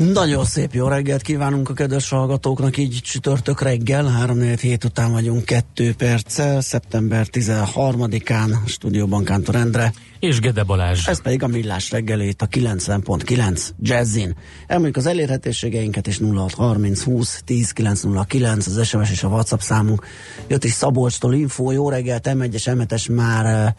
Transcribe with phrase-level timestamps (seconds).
[0.00, 5.44] Nagyon szép jó reggelt kívánunk a kedves hallgatóknak, így csütörtök reggel, 3 hét után vagyunk
[5.44, 9.92] 2 perccel, szeptember 13-án, stúdióban Kántor Endre.
[10.18, 11.06] És Gede Balázs.
[11.06, 14.36] Ez pedig a Millás reggelét a 90.9 Jazzin.
[14.66, 20.06] Elmondjuk az elérhetőségeinket is 0630 20 10 909, az SMS és a WhatsApp számunk.
[20.48, 23.74] Jött is Szabolcstól info, jó reggelt, M1-es, M7-es már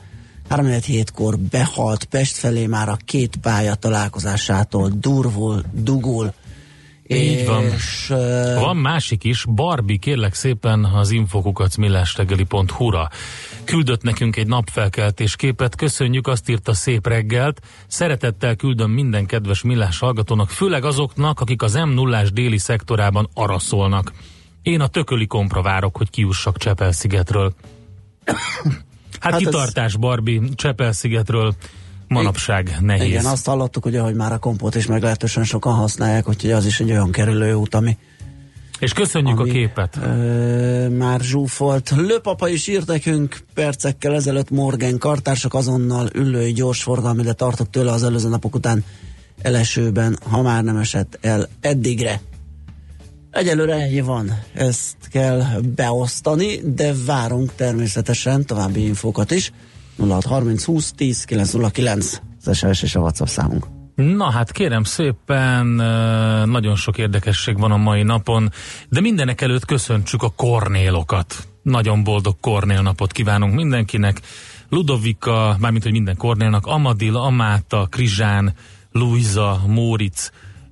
[0.52, 6.34] 3 hétkor behalt Pest felé már a két pálya találkozásától durvul, dugul.
[7.08, 7.64] Így van.
[7.64, 13.10] És, uh, Van másik is, Barbie, kérlek szépen az infokukat millástegeli.hu-ra.
[13.64, 17.62] Küldött nekünk egy napfelkeltés képet, köszönjük, azt írta szép reggelt.
[17.88, 24.12] Szeretettel küldöm minden kedves millás hallgatónak, főleg azoknak, akik az m 0 déli szektorában araszolnak.
[24.62, 27.54] Én a tököli kompra várok, hogy kiussak Csepel-szigetről.
[29.21, 31.54] Hát, Hát ez- kitartás, Barbie, Csepel-szigetről
[32.08, 33.08] manapság nehéz.
[33.08, 36.80] Igen, azt hallottuk, ugye, hogy már a kompót is meglehetősen sokan használják, úgyhogy az is
[36.80, 37.98] egy olyan kerülőút, ami,
[38.80, 39.98] És köszönjük ami a képet.
[40.04, 41.89] Ö, már zsúfolt.
[41.95, 48.04] Lőpapa is írt nekünk percekkel ezelőtt Morgan kartársak azonnal ülői gyorsforgalmi, de tartok tőle az
[48.04, 48.83] előző napok után
[49.42, 52.21] elesőben, ha már nem esett el eddigre.
[53.31, 55.43] Egyelőre ennyi van, ezt kell
[55.75, 59.52] beosztani, de várunk természetesen további infókat is.
[59.97, 63.65] 0630 20 10 909 az SMS és a WhatsApp számunk.
[63.95, 65.65] Na hát kérem szépen,
[66.49, 68.52] nagyon sok érdekesség van a mai napon,
[68.89, 71.48] de mindenek előtt köszöntsük a kornélokat.
[71.61, 74.21] Nagyon boldog kornél napot kívánunk mindenkinek.
[74.69, 78.53] Ludovika, mármint hogy minden kornélnak, Amadil, Amáta, Krizsán,
[78.92, 80.30] Luisa, Móric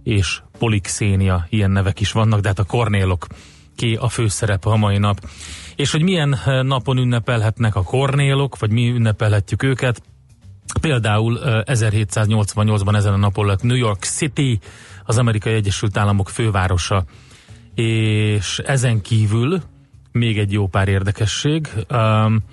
[0.10, 3.28] és Polixénia, ilyen nevek is vannak, de hát a kornélok
[3.76, 5.30] ki a főszerep a mai nap.
[5.76, 10.02] És hogy milyen ö, napon ünnepelhetnek a kornélok, vagy mi ünnepelhetjük őket,
[10.82, 14.60] Például ö, 1788-ban ezen a napon lett New York City,
[15.06, 17.04] az Amerikai Egyesült Államok fővárosa,
[17.76, 19.62] és ezen kívül
[20.12, 21.70] még egy jó pár érdekesség.
[21.90, 22.44] Um,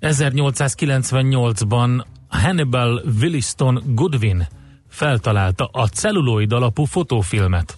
[0.00, 4.46] 1898-ban Hannibal Williston Goodwin
[4.94, 7.76] feltalálta a celluloid alapú fotófilmet.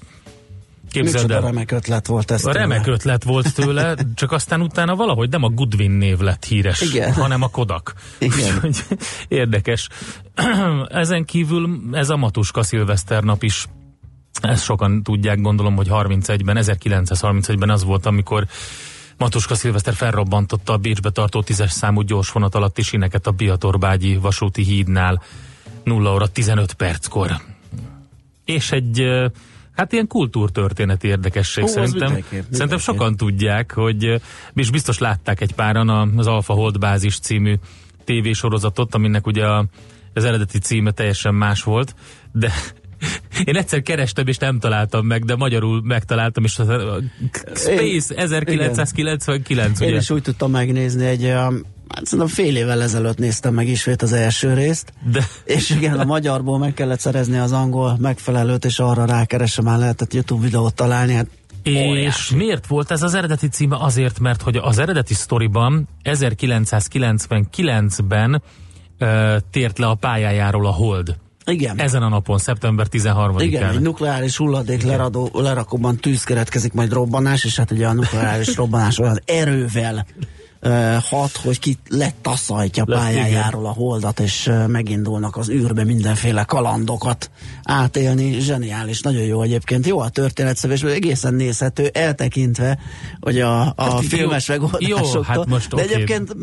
[0.90, 1.40] Képzeld Micsoda el.
[1.40, 2.44] remek ötlet volt ez.
[2.44, 2.58] A tőle.
[2.58, 7.12] remek ötlet volt tőle, csak aztán utána valahogy nem a Goodwin név lett híres, Igen.
[7.12, 7.94] hanem a Kodak.
[8.18, 8.54] Igen.
[8.54, 9.88] Úgyhogy érdekes.
[10.88, 13.66] Ezen kívül ez a Matuska szilveszter nap is
[14.40, 18.46] ezt sokan tudják, gondolom, hogy 31-ben, 1931-ben az volt, amikor
[19.18, 25.22] Matuska Szilveszter felrobbantotta a Bécsbe tartó tízes számú gyorsvonat alatti sineket a Biatorbágyi vasúti hídnál
[25.86, 27.30] 0 óra 15 perckor.
[28.44, 29.02] És egy
[29.72, 31.98] Hát ilyen kultúrtörténeti érdekesség Hú, szerintem.
[31.98, 32.78] mindenképp, Szerintem mindenképp.
[32.78, 34.20] sokan tudják, hogy
[34.54, 35.88] és biztos látták egy páran
[36.18, 37.54] az Alfa Hold Bázis című
[38.04, 39.66] tévésorozatot, aminek ugye a,
[40.14, 41.94] az eredeti címe teljesen más volt,
[42.32, 42.52] de
[43.44, 46.52] én egyszer kerestem, és nem találtam meg, de magyarul megtaláltam, és
[47.54, 49.96] Space 1999, Én ugye?
[49.96, 51.32] is úgy tudtam megnézni egy
[51.94, 56.04] hát szerintem fél évvel ezelőtt néztem meg ismét az első részt, De és igen, a
[56.04, 61.12] magyarból meg kellett szerezni az angol megfelelőt, és arra rákeresem, már lehetett YouTube videót találni,
[61.12, 61.26] hát
[61.62, 63.76] És miért volt ez az eredeti címe?
[63.80, 68.42] Azért, mert hogy az eredeti sztoriban 1999-ben
[69.00, 71.16] uh, tért le a pályájáról a Hold.
[71.46, 71.78] igen.
[71.78, 73.36] Ezen a napon, szeptember 13-án.
[73.38, 78.56] Igen, egy nukleáris hulladék leradó, lerakóban tűz keretkezik, majd robbanás, és hát ugye a nukleáris
[78.60, 80.06] robbanás olyan erővel
[81.08, 87.30] hat, hogy ki letaszajtja pályájáról a holdat, és megindulnak az űrbe mindenféle kalandokat
[87.62, 88.40] átélni.
[88.40, 89.86] Zseniális, nagyon jó egyébként.
[89.86, 92.78] Jó a történetszövés, egészen nézhető, eltekintve,
[93.20, 95.14] hogy a, a hát, filmes jó, megoldásoktól.
[95.14, 95.94] Jó, hát most De okay.
[95.94, 96.36] egyébként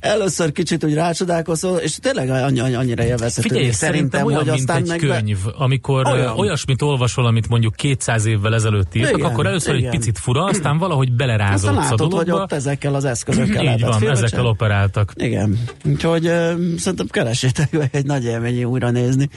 [0.00, 3.48] először kicsit úgy rácsodálkozol, és tényleg annyi, annyira élvezhető.
[3.48, 6.38] Figyelj, szerintem, olyan, hogy aztán mint egy meg könyv, amikor olyan.
[6.38, 9.90] olyasmit olvasol, amit mondjuk 200 évvel ezelőtt írtak, igen, akkor először igen.
[9.90, 12.16] egy picit fura, aztán valahogy belerázódsz a dologba.
[12.16, 15.12] hogy ott ezekkel az eszközökkel Így van, ezekkel operáltak.
[15.14, 19.28] Igen, úgyhogy uh, szerintem keresétek egy nagy élmény újra nézni.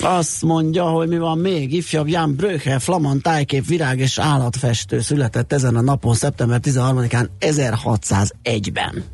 [0.00, 1.72] Azt mondja, hogy mi van még.
[1.72, 9.04] Ifjabb Jan Bröche, flamand tájkép, virág és állatfestő született ezen a napon, szeptember 13-án 1601-ben.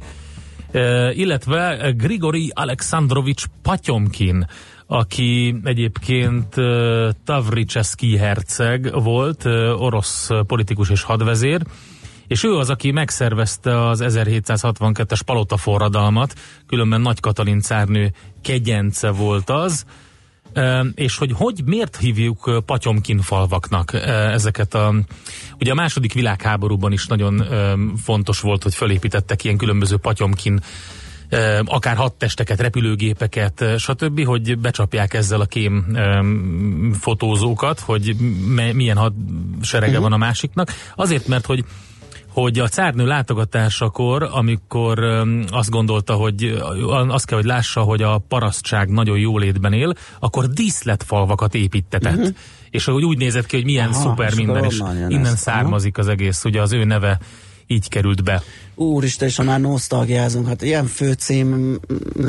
[0.73, 4.46] Uh, illetve Grigori Alexandrovics Patyomkin,
[4.87, 6.55] aki egyébként
[7.25, 9.44] Tavricseszki herceg volt,
[9.79, 11.62] orosz politikus és hadvezér,
[12.26, 16.35] és ő az, aki megszervezte az 1762-es palota forradalmat,
[16.67, 18.12] különben Nagy Katalin cárnő
[18.43, 19.85] kegyence volt az,
[20.94, 23.93] és hogy hogy miért hívjuk Patyomkin falvaknak
[24.32, 24.94] ezeket a...
[25.59, 27.44] Ugye a második világháborúban is nagyon
[28.03, 30.61] fontos volt, hogy fölépítettek ilyen különböző Patyomkin
[31.65, 35.99] akár hadtesteket, repülőgépeket, stb., hogy becsapják ezzel a kém
[37.00, 38.17] fotózókat, hogy
[38.73, 40.03] milyen hadserege uh-huh.
[40.03, 40.73] van a másiknak.
[40.94, 41.65] Azért, mert hogy
[42.35, 44.99] hogy a cárnő látogatásakor, amikor
[45.51, 46.63] azt gondolta, hogy
[47.09, 52.17] azt kell, hogy lássa, hogy a parasztság nagyon jó létben él, akkor díszletfalvakat építetett.
[52.17, 52.35] Uh-huh.
[52.71, 56.45] És hogy úgy nézett ki, hogy milyen Aha, szuper minden, és innen származik az egész,
[56.45, 57.19] ugye az ő neve
[57.67, 58.43] így került be.
[58.75, 61.79] Úristen, és ha már nosztalgiázunk, hát ilyen főcím,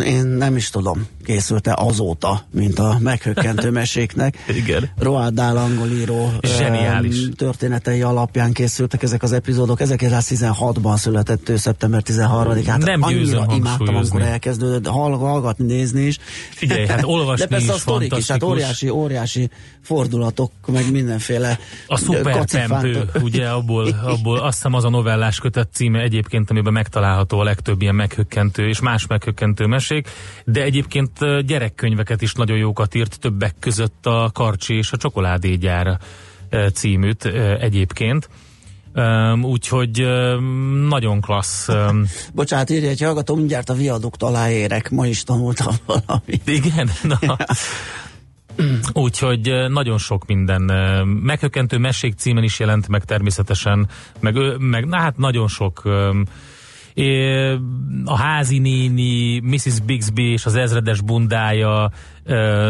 [0.03, 4.37] én nem is tudom, készült-e azóta, mint a meghökkentő meséknek.
[4.47, 4.89] Igen.
[4.97, 7.29] Roald Dahl angol író Zseniális.
[7.35, 9.79] történetei alapján készültek ezek az epizódok.
[9.81, 12.77] 1916-ban született ő, szeptember 13-án.
[12.77, 16.17] Nem annyira imádtam, amikor elkezdődött hallgatni, nézni is.
[16.49, 19.49] Figyelj, hát olvasni De persze a sztorik is, hát óriási, óriási
[19.81, 25.99] fordulatok, meg mindenféle A szupertempő, ugye abból, abból azt hiszem az a novellás kötet címe
[25.99, 30.09] egyébként egyébként, amiben megtalálható a legtöbb ilyen meghökkentő és más meghökkentő mesék,
[30.45, 31.11] de egyébként
[31.45, 35.99] gyerekkönyveket is nagyon jókat írt, többek között a Karcsi és a Csokoládégyár
[36.73, 37.25] címűt
[37.59, 38.29] egyébként.
[38.95, 40.43] Um, úgyhogy um,
[40.87, 41.67] nagyon klassz.
[41.67, 46.47] Um, Bocsánat, írja egy hallgató, mindjárt a viadukt alá érek, ma is tanultam valamit.
[46.47, 47.37] Igen, na.
[48.93, 50.61] Úgyhogy nagyon sok minden.
[51.07, 53.87] Meghökkentő mesék címen is jelent meg természetesen,
[54.19, 55.83] meg, meg na hát nagyon sok
[58.05, 59.79] a házi néni, Mrs.
[59.79, 61.91] Bixby és az ezredes bundája,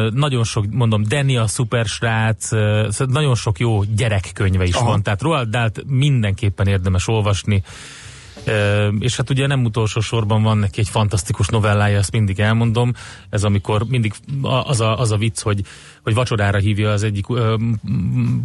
[0.10, 4.86] nagyon sok, mondom, Danny a szupersrác, szóval nagyon sok jó gyerekkönyve is Aha.
[4.86, 7.64] van, tehát Roald dahl mindenképpen érdemes olvasni
[9.00, 12.94] és hát ugye nem utolsó sorban van neki egy fantasztikus novellája, ezt mindig elmondom,
[13.30, 15.62] ez amikor mindig az a, az a vicc, hogy,
[16.03, 17.56] hogy vacsorára hívja az egyik ö,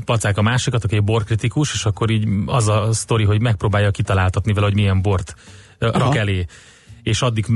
[0.04, 4.52] pacák a másikat, aki egy borkritikus, és akkor így az a sztori, hogy megpróbálja kitaláltatni
[4.52, 5.34] vele, hogy milyen bort
[5.78, 5.98] Aha.
[5.98, 6.46] rak elé.
[7.02, 7.46] És addig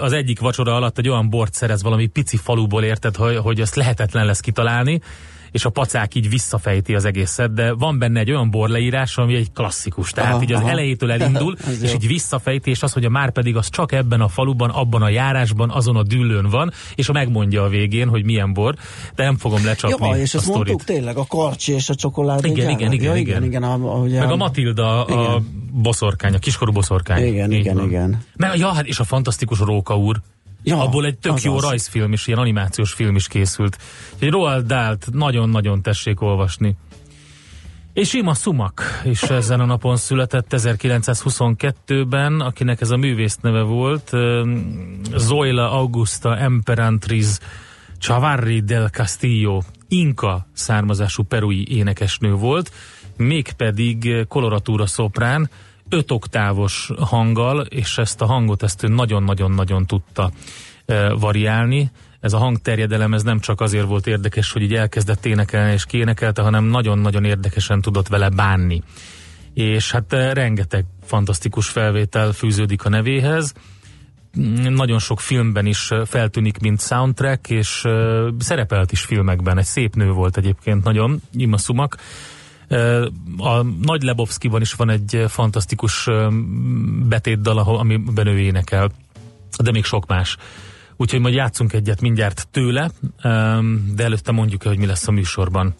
[0.00, 3.74] az egyik vacsora alatt egy olyan bort szerez valami pici faluból, érted, hogy, hogy azt
[3.74, 5.00] lehetetlen lesz kitalálni,
[5.50, 9.52] és a pacák így visszafejti az egészet, de van benne egy olyan borleírás, ami egy
[9.52, 10.10] klasszikus.
[10.10, 10.70] Tehát aha, így az aha.
[10.70, 14.28] elejétől elindul, és így visszafejti, és az, hogy a már pedig az csak ebben a
[14.28, 18.52] faluban, abban a járásban, azon a dűlőn van, és a megmondja a végén, hogy milyen
[18.52, 18.74] bor,
[19.14, 20.66] de nem fogom lecsapni ja, és a ezt sztorit.
[20.66, 22.48] mondtuk tényleg, a karcsi és a csokoládé.
[22.48, 23.62] Igen, igen, igen, ja, igen, igen.
[23.62, 25.18] A, a, Meg a Matilda, igen.
[25.18, 27.26] a boszorkány, a kiskorú boszorkány.
[27.26, 27.86] Igen, igen, van.
[27.86, 28.22] igen.
[28.36, 30.20] Mert, ja, hát és a fantasztikus Róka úr.
[30.68, 31.62] Ja, Abból egy tök jó az.
[31.62, 33.78] rajzfilm is, ilyen animációs film is készült.
[34.18, 36.76] Egy Roald dahl nagyon-nagyon tessék olvasni.
[37.92, 44.10] És Ima Sumak is ezen a napon született 1922-ben, akinek ez a művész neve volt,
[45.16, 47.40] Zoila Augusta Emperatriz
[47.98, 52.72] Chavarri del Castillo, inka származású perui énekesnő volt,
[53.16, 55.50] mégpedig koloratúra szoprán,
[55.88, 60.30] öt oktávos hanggal, és ezt a hangot ezt ő nagyon-nagyon-nagyon tudta
[61.18, 61.90] variálni.
[62.20, 66.42] Ez a hangterjedelem ez nem csak azért volt érdekes, hogy így elkezdett énekelni és kénekelte,
[66.42, 68.82] hanem nagyon-nagyon érdekesen tudott vele bánni.
[69.54, 73.52] És hát rengeteg fantasztikus felvétel fűződik a nevéhez.
[74.68, 77.84] Nagyon sok filmben is feltűnik, mint soundtrack, és
[78.38, 79.58] szerepelt is filmekben.
[79.58, 81.96] Egy szép nő volt egyébként nagyon, Ima Sumak
[83.38, 86.08] a Nagy Lebowski-ban is van egy fantasztikus
[87.08, 88.90] betétdal, amiben ő énekel,
[89.62, 90.36] de még sok más.
[90.96, 92.90] Úgyhogy majd játszunk egyet mindjárt tőle,
[93.94, 95.74] de előtte mondjuk hogy mi lesz a műsorban.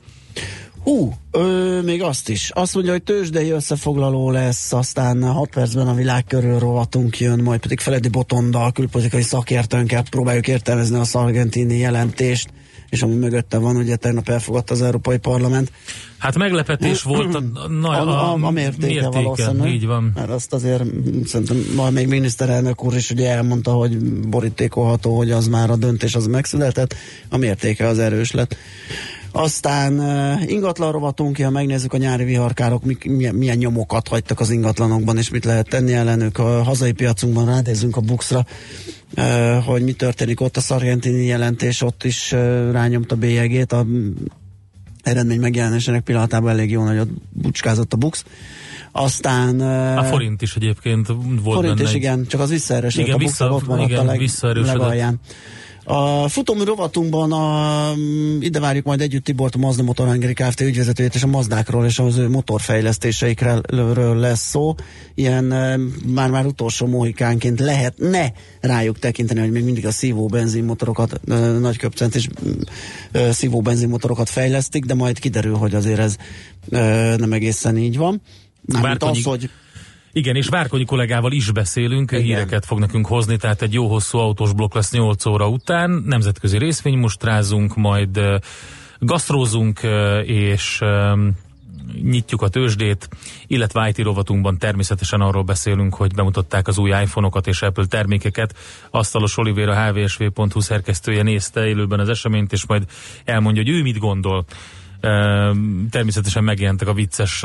[0.83, 2.51] Hú, ö, még azt is.
[2.51, 7.61] Azt mondja, hogy tőzsdei összefoglaló lesz, aztán 6 percben a világ körül rovatunk jön, majd
[7.61, 12.49] pedig Feledi Botonda, a külpolitikai szakértőnkkel próbáljuk értelmezni a szargentini jelentést,
[12.89, 15.73] és ami mögötte van, ugye tegnap elfogadta az Európai Parlament.
[16.19, 17.43] Hát meglepetés volt a,
[17.83, 19.73] a, a, a, a mértéke, mértéke valószínűleg.
[19.73, 20.13] Így van.
[20.15, 20.83] Mert azt azért
[21.25, 26.15] szerintem ma még miniszterelnök úr is ugye elmondta, hogy borítékolható, hogy az már a döntés
[26.15, 26.95] az megszületett,
[27.29, 28.57] a mértéke az erős lett.
[29.33, 30.01] Aztán
[30.47, 35.31] ingatlan rovatunk, ha megnézzük a nyári viharkárok, mi, milyen, milyen nyomokat hagytak az ingatlanokban, és
[35.31, 36.39] mit lehet tenni ellenük.
[36.39, 38.47] A hazai piacunkban ránézzünk a buxra,
[39.65, 42.31] hogy mi történik ott a szargentini jelentés, ott is
[42.71, 43.87] rányomta bélyegét, a
[45.03, 48.25] eredmény megjelenésének pillanatában elég jó nagyot bucskázott a bux.
[48.93, 49.61] Aztán...
[49.99, 51.95] A forint is egyébként volt Forint benne is, egy...
[51.95, 53.07] igen, csak az visszaerősödött.
[53.07, 55.21] Igen, a vissza, ott maradt igen, a leg, legalján.
[55.89, 57.93] A futómű rovatunkban a,
[58.41, 60.61] ide várjuk majd együtt Tibort, a Mazda Motor Hungary Kft.
[60.61, 64.75] ügyvezetőjét és a Mazdákról és az ő motorfejlesztéseikről lesz szó.
[65.15, 65.45] Ilyen
[66.07, 71.21] már-már utolsó mohikánként lehetne rájuk tekinteni, hogy még mindig a szívó benzinmotorokat,
[71.61, 72.29] nagy köpcentis
[73.31, 76.17] szívó benzinmotorokat fejlesztik, de majd kiderül, hogy azért ez
[77.17, 78.23] nem egészen így van.
[78.61, 79.51] Mármint az, hogy
[80.17, 82.25] igen, és Várkonyi kollégával is beszélünk, Igen.
[82.25, 86.59] híreket fog nekünk hozni, tehát egy jó hosszú autós blokk lesz 8 óra után, nemzetközi
[86.59, 88.35] részvénymustrázunk, majd uh,
[88.99, 90.81] gasztrózunk, uh, és
[92.03, 93.09] nyitjuk a tőzsdét,
[93.47, 98.55] illetve IT rovatunkban természetesen arról beszélünk, hogy bemutatták az új iPhone-okat és Apple termékeket.
[98.91, 102.85] Asztalos Olivér a hvsv.hu szerkesztője nézte élőben az eseményt, és majd
[103.25, 104.45] elmondja, hogy ő mit gondol
[105.91, 107.45] természetesen megjelentek a vicces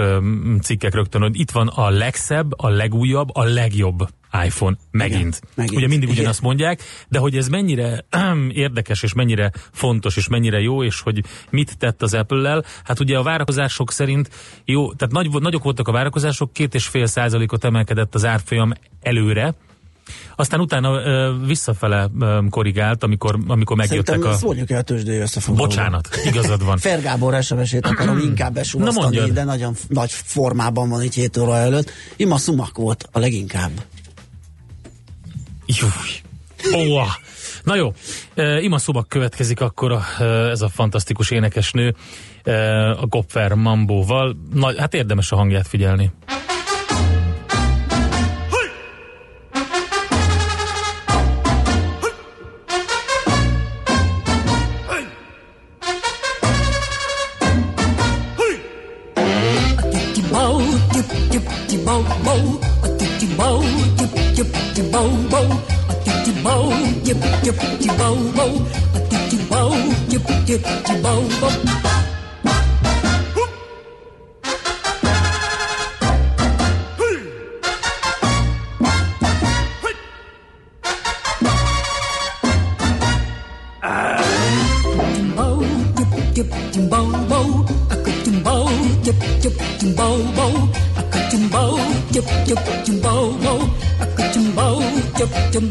[0.61, 4.07] cikkek rögtön, hogy itt van a legszebb, a legújabb, a legjobb
[4.45, 5.19] iPhone megint.
[5.19, 5.77] Igen, megint.
[5.77, 6.49] Ugye mindig ugyanazt Igen.
[6.49, 8.05] mondják, de hogy ez mennyire
[8.49, 13.17] érdekes, és mennyire fontos, és mennyire jó, és hogy mit tett az Apple-lel, hát ugye
[13.17, 14.29] a várakozások szerint
[14.65, 19.55] jó, tehát nagy, nagyok voltak a várakozások, két és fél százalékot emelkedett az árfolyam előre,
[20.35, 24.45] aztán utána ö, visszafele ö, korrigált, amikor, amikor megjöttek Szerintem a...
[24.45, 25.75] mondjuk el tőzsdei összefoglalóba.
[25.75, 26.77] Bocsánat, igazad van.
[26.89, 31.91] Fergábor SMS-ét akarom inkább besúvasztani, de nagyon nagy formában van itt 7 óra előtt.
[32.15, 33.71] Ima Sumak volt a leginkább.
[35.65, 35.89] Júj.
[36.73, 37.07] Oh.
[37.63, 37.93] Na jó,
[38.61, 41.95] Ima Sumak következik akkor a, ez a fantasztikus énekesnő
[42.97, 44.37] a Gopfer Mambóval.
[44.53, 46.11] Na, hát érdemes a hangját figyelni.
[67.51, 68.49] chụp chữ bầu bầu
[68.93, 69.73] bà chụp chữ bầu
[70.09, 71.51] chụp chụp chữ bầu bầu
[89.43, 90.53] chụp chùm bầu bầu
[90.95, 91.79] à cục chùm bầu
[92.13, 93.59] chụp chụp chùm bầu bầu
[93.99, 94.81] à cục chùm bầu
[95.17, 95.69] chụp chụp chùm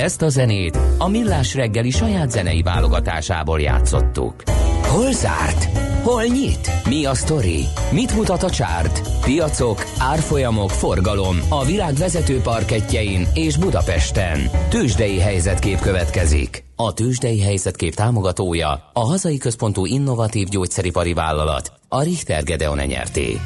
[0.00, 4.34] Ezt a zenét a Millás reggeli saját zenei válogatásából játszottuk.
[4.82, 5.64] Hol zárt?
[6.02, 6.70] Hol nyit?
[6.88, 7.64] Mi a sztori?
[7.92, 9.00] Mit mutat a csárt?
[9.24, 14.50] Piacok, árfolyamok, forgalom a világ vezető parketjein és Budapesten.
[14.68, 16.64] Tősdei helyzetkép következik.
[16.76, 23.40] A Tősdei helyzetkép támogatója a hazai központú innovatív gyógyszeripari vállalat, a Richter Gedeon nyerté.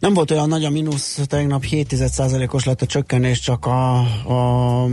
[0.00, 4.84] Nem volt olyan nagy a mínusz, tegnap 7%-os lett a csökkenés, csak a, a,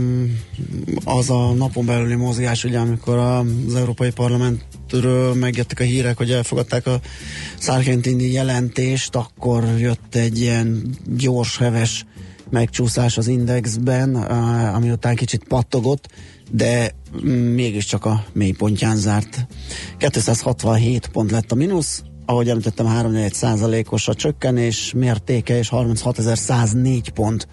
[1.04, 6.86] az a napon belüli mozgás, ugye, amikor az Európai Parlamentről megjöttek a hírek, hogy elfogadták
[6.86, 7.00] a
[7.58, 12.06] Szárkentini jelentést, akkor jött egy ilyen gyors, heves
[12.50, 14.14] megcsúszás az indexben,
[14.74, 16.08] ami után kicsit pattogott,
[16.50, 16.94] de
[17.54, 19.46] mégiscsak a mélypontján zárt.
[19.98, 27.48] 267 pont lett a mínusz, ahogy említettem, 3 százalékos a csökkenés mértéke, és 36.104 pont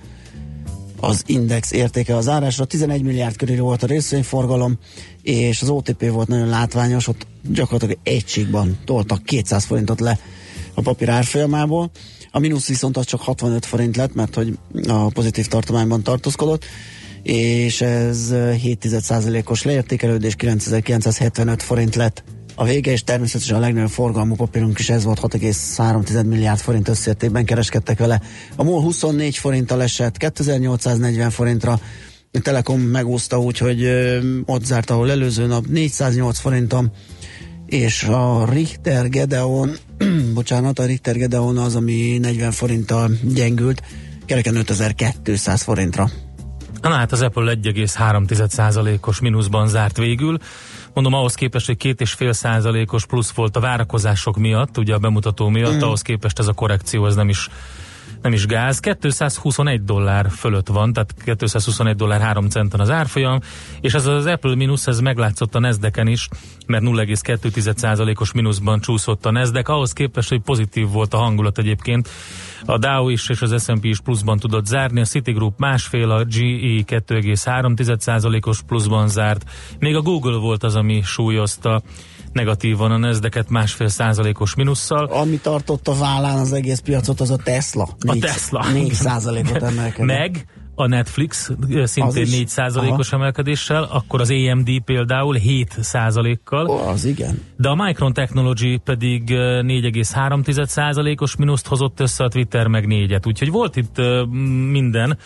[0.99, 2.65] az index értéke az árásra.
[2.65, 4.77] 11 milliárd körül volt a részvényforgalom,
[5.21, 10.19] és az OTP volt nagyon látványos, ott gyakorlatilag egységben toltak 200 forintot le
[10.73, 11.91] a papír árfolyamából.
[12.31, 16.65] A mínusz viszont az csak 65 forint lett, mert hogy a pozitív tartományban tartózkodott,
[17.23, 22.23] és ez 7,1%-os leértékelődés 9975 forint lett
[22.55, 27.45] a vége, és természetesen a legnagyobb forgalmú papírunk is ez volt, 6,3 milliárd forint összértékben
[27.45, 28.21] kereskedtek vele.
[28.55, 31.79] A MOL 24 forinttal esett, 2840 forintra,
[32.31, 33.87] a Telekom megúszta úgy, hogy
[34.45, 36.91] ott zárt, ahol előző nap 408 forinton,
[37.65, 39.75] és a Richter Gedeon,
[40.33, 43.81] bocsánat, a Richter Gedeon az, ami 40 forinttal gyengült,
[44.25, 46.09] kereken 5200 forintra.
[46.81, 50.37] Na hát az Apple 1,3%-os mínuszban zárt végül.
[50.95, 54.97] Mondom, ahhoz képest, hogy két és fél százalékos plusz volt a várakozások miatt, ugye a
[54.97, 55.81] bemutató miatt, mm.
[55.81, 57.49] ahhoz képest ez a korrekció ez nem is
[58.21, 63.39] nem is gáz, 221 dollár fölött van, tehát 221 dollár 3 centon az árfolyam,
[63.81, 66.27] és ez az Apple mínusz, ez meglátszott a nasdaq is,
[66.65, 72.09] mert 0,2%-os mínuszban csúszott a Nasdaq, ahhoz képest, hogy pozitív volt a hangulat egyébként.
[72.65, 76.83] A Dow is és az S&P is pluszban tudott zárni, a Citigroup másfél, a GE
[76.85, 81.81] 2,3%-os pluszban zárt, még a Google volt az, ami súlyozta
[82.31, 85.05] negatívan a nezdeket másfél százalékos minusszal.
[85.05, 87.87] Ami tartott a vállán az egész piacot, az a Tesla.
[88.07, 88.71] A Tesla.
[88.71, 90.05] 4 százalékot emelkedett.
[90.05, 90.45] Meg
[90.75, 91.51] a Netflix
[91.83, 96.65] szintén 4 százalékos emelkedéssel, akkor az AMD például 7 százalékkal.
[96.65, 97.41] Oh, az igen.
[97.57, 103.27] De a Micron Technology pedig 4,3 százalékos minuszt hozott össze, a Twitter meg 4-et.
[103.27, 103.97] Úgyhogy volt itt
[104.71, 105.17] minden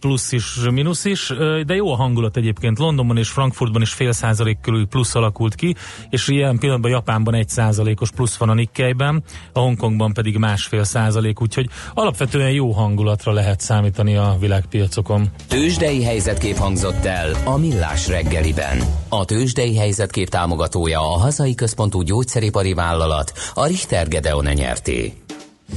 [0.00, 1.32] plusz is, mínusz is,
[1.66, 2.78] de jó a hangulat egyébként.
[2.78, 5.74] Londonban és Frankfurtban is fél százalék körül plusz alakult ki,
[6.10, 11.40] és ilyen pillanatban Japánban egy százalékos plusz van a Nikkeiben, a Hongkongban pedig másfél százalék,
[11.40, 15.30] úgyhogy alapvetően jó hangulatra lehet számítani a világpiacokon.
[15.48, 18.78] Tőzsdei helyzetkép hangzott el a Millás reggeliben.
[19.08, 25.12] A Tőzsdei helyzetkép támogatója a hazai központú gyógyszeripari vállalat, a Richter Gedeon nyerté.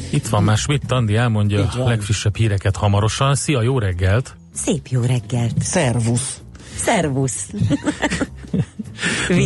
[0.09, 3.35] Itt van már Schmidt Andi, elmondja a legfrissebb híreket hamarosan.
[3.35, 4.35] Szia, jó reggelt!
[4.53, 5.61] Szép jó reggelt!
[5.61, 6.41] Szervusz!
[6.75, 7.49] Szervusz!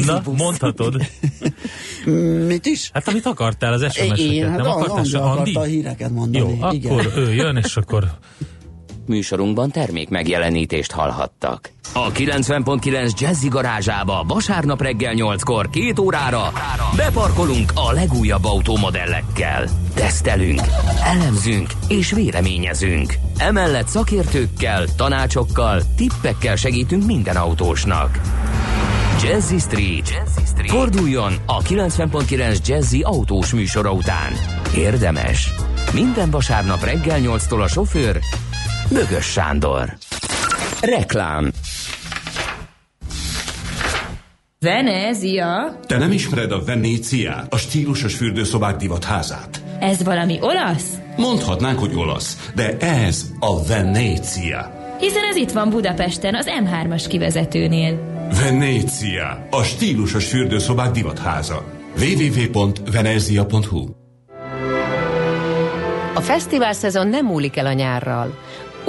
[0.05, 1.01] Na, mondhatod.
[2.47, 2.89] Mit is?
[2.93, 4.17] Hát amit akartál, az SMS-eket.
[4.17, 5.53] Én, hát nem akartál se Andi?
[5.53, 6.57] a híreket mondani.
[6.59, 6.91] Jó, Igen.
[6.91, 8.17] akkor ő jön, és akkor
[9.10, 11.72] Műsorunkban termék megjelenítést hallhattak.
[11.93, 16.52] A 90.9 Jazzy garázsába vasárnap reggel 8-kor két órára
[16.95, 19.67] beparkolunk a legújabb autómodellekkel.
[19.93, 20.62] Tesztelünk,
[21.04, 23.13] elemzünk és véleményezünk.
[23.38, 28.19] Emellett szakértőkkel, tanácsokkal, tippekkel segítünk minden autósnak.
[29.24, 30.10] Jazzy Street.
[30.10, 30.69] Jazzy Street.
[30.69, 34.34] Forduljon a 90.9 Jazzy autós műsora után.
[34.76, 35.52] Érdemes.
[35.93, 38.19] Minden vasárnap reggel 8-tól a sofőr
[38.91, 39.97] Bögös Sándor.
[40.82, 41.52] Reklám.
[44.60, 45.80] Venezia?
[45.88, 49.63] Te nem ismered a Venéciát, a stílusos fürdőszobák divatházát?
[49.80, 50.97] Ez valami olasz?
[51.17, 54.78] Mondhatnánk, hogy olasz, de ez a Venécia.
[54.99, 57.99] Hiszen ez itt van Budapesten, az M3-as kivezetőnél.
[58.41, 61.63] Venécia, a stílusos fürdőszobák divatháza.
[61.97, 63.88] www.venezia.hu
[66.13, 68.38] A fesztivál szezon nem múlik el a nyárral.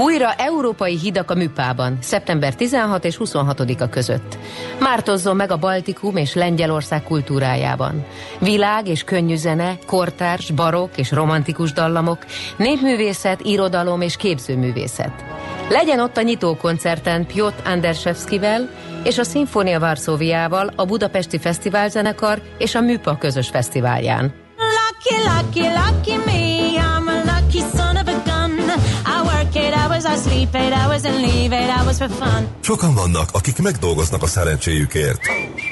[0.00, 4.38] Újra európai hidak a Műpában, szeptember 16 és 26-a között.
[4.78, 8.04] Mártozzon meg a Baltikum és Lengyelország kultúrájában.
[8.38, 12.24] Világ és könnyű zene, kortárs, barokk és romantikus dallamok,
[12.56, 15.24] népművészet, irodalom és képzőművészet.
[15.68, 18.68] Legyen ott a nyitókoncerten Piotr Anderszewskivel
[19.04, 24.34] és a Szimfónia Varszóviával, a Budapesti Fesztiválzenekar és a Műpa közös fesztiválján.
[24.56, 26.59] Lucky, lucky, lucky me,
[32.60, 35.20] Sokan vannak, akik megdolgoznak a szerencséjükért.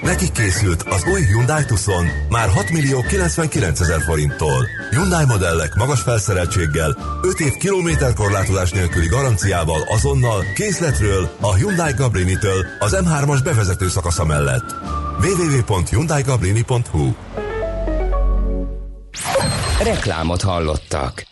[0.02, 4.66] Neki készült az új Hyundai Tucson már 6 millió 99 ezer forinttól.
[4.90, 12.66] Hyundai modellek magas felszereltséggel, 5 év kilométer korlátozás nélküli garanciával azonnal készletről a Hyundai Cabrini-től
[12.78, 14.74] az M3-as bevezető szakasza mellett.
[15.20, 17.12] www.hyundaigabrini.hu
[19.82, 21.26] Reklámot hallottak.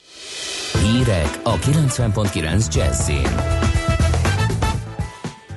[0.83, 3.65] Hírek a 90.9 Jazzin.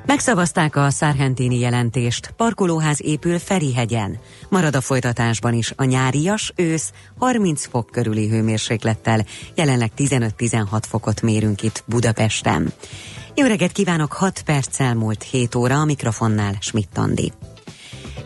[0.06, 2.34] Megszavazták a szárhentini jelentést.
[2.38, 4.20] Parkolóház épül Ferihegyen.
[4.50, 9.26] Marad a folytatásban is a nyárias ősz 30 fok körüli hőmérséklettel.
[9.56, 12.74] Jelenleg 15-16 fokot mérünk itt Budapesten.
[13.36, 17.32] Jó reggelt kívánok, 6 perccel múlt 7 óra a mikrofonnál Schmidt Andi.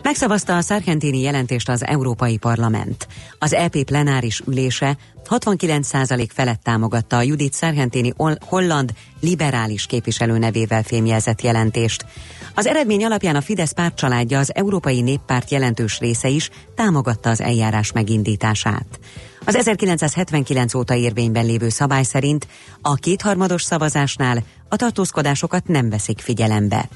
[0.04, 3.06] Megszavazta a szargentini jelentést az Európai Parlament.
[3.38, 4.96] Az EP plenáris ülése
[5.28, 12.06] 69% felett támogatta a Judit Szargentini holland liberális képviselő nevével fémjelzett jelentést.
[12.54, 17.92] Az eredmény alapján a Fidesz pártcsaládja az Európai Néppárt jelentős része is támogatta az eljárás
[17.92, 19.00] megindítását.
[19.44, 22.46] Az 1979 óta érvényben lévő szabály szerint
[22.82, 24.42] a kétharmados szavazásnál
[24.74, 26.88] a tartózkodásokat nem veszik figyelembe.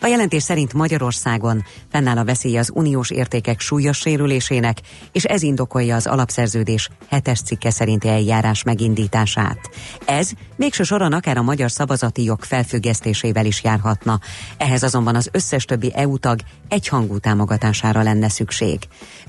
[0.00, 4.80] A jelentés szerint Magyarországon fennáll a veszély az uniós értékek súlyos sérülésének,
[5.12, 9.58] és ez indokolja az alapszerződés hetes cikke szerinti eljárás megindítását.
[10.04, 14.20] Ez végső soron akár a magyar szavazati jog felfüggesztésével is járhatna.
[14.56, 18.78] Ehhez azonban az összes többi EU tag egyhangú támogatására lenne szükség.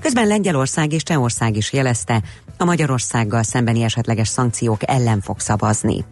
[0.00, 2.22] Közben Lengyelország és Csehország is jelezte,
[2.58, 6.04] a Magyarországgal szembeni esetleges szankciók ellen fog szavazni.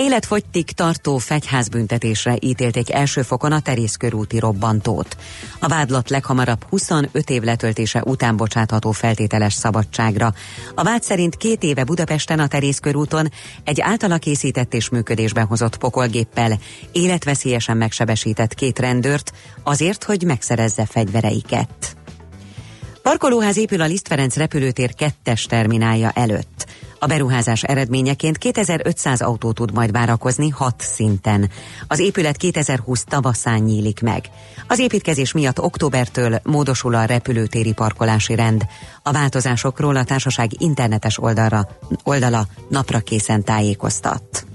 [0.00, 5.16] Életfogytig tartó fegyházbüntetésre ítélték első fokon a terészkörúti robbantót.
[5.58, 10.34] A vádlat leghamarabb 25 év letöltése után bocsátható feltételes szabadságra.
[10.74, 13.30] A vád szerint két éve Budapesten a terészkörúton
[13.64, 16.58] egy általa készített és működésben hozott pokolgéppel
[16.92, 19.32] életveszélyesen megsebesített két rendőrt
[19.62, 21.96] azért, hogy megszerezze fegyvereiket.
[23.02, 26.57] Parkolóház épül a Liszt Ferenc repülőtér kettes terminálja előtt.
[26.98, 31.50] A beruházás eredményeként 2500 autó tud majd várakozni hat szinten.
[31.86, 34.24] Az épület 2020 tavaszán nyílik meg.
[34.66, 38.66] Az építkezés miatt októbertől módosul a repülőtéri parkolási rend.
[39.02, 41.68] A változásokról a társaság internetes oldalra,
[42.02, 44.46] oldala napra készen tájékoztat.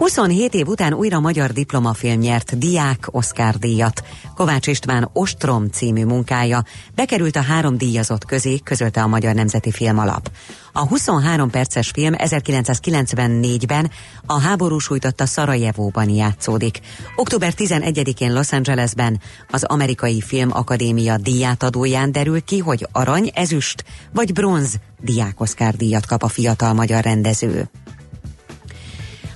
[0.00, 4.02] 27 év után újra magyar diplomafilm nyert Diák Oscar díjat.
[4.34, 9.98] Kovács István Ostrom című munkája bekerült a három díjazott közé, közölte a Magyar Nemzeti Film
[9.98, 10.30] Alap.
[10.72, 13.90] A 23 perces film 1994-ben
[14.26, 16.80] a háború sújtotta Szarajevóban játszódik.
[17.16, 24.32] Október 11-én Los Angelesben az Amerikai Film Akadémia díjátadóján derül ki, hogy arany, ezüst vagy
[24.32, 27.70] bronz Diák Oscar díjat kap a fiatal magyar rendező.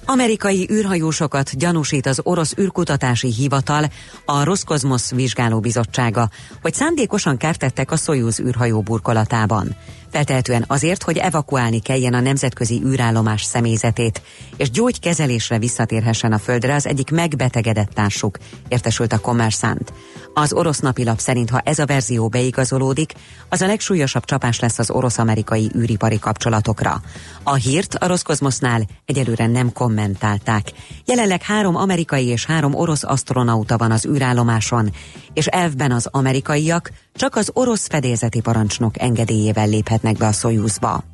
[0.06, 3.84] Amerikai űrhajósokat gyanúsít az orosz űrkutatási hivatal,
[4.24, 6.28] a Roszkozmosz vizsgálóbizottsága,
[6.62, 9.76] hogy szándékosan kártettek a Soyuz űrhajó burkolatában
[10.14, 14.22] feltehetően azért, hogy evakuálni kelljen a nemzetközi űrállomás személyzetét,
[14.56, 19.92] és gyógykezelésre visszatérhessen a földre az egyik megbetegedett társuk, értesült a Kommersant.
[20.34, 23.12] Az orosz napilap szerint, ha ez a verzió beigazolódik,
[23.48, 27.02] az a legsúlyosabb csapás lesz az orosz-amerikai űripari kapcsolatokra.
[27.42, 30.72] A hírt a Roszkozmosznál egyelőre nem kommentálták.
[31.04, 34.92] Jelenleg három amerikai és három orosz astronauta van az űrállomáson,
[35.32, 39.66] és elvben az amerikaiak csak az orosz fedélzeti parancsnok engedélyével
[40.04, 41.04] léphetnek be a Szojúzba.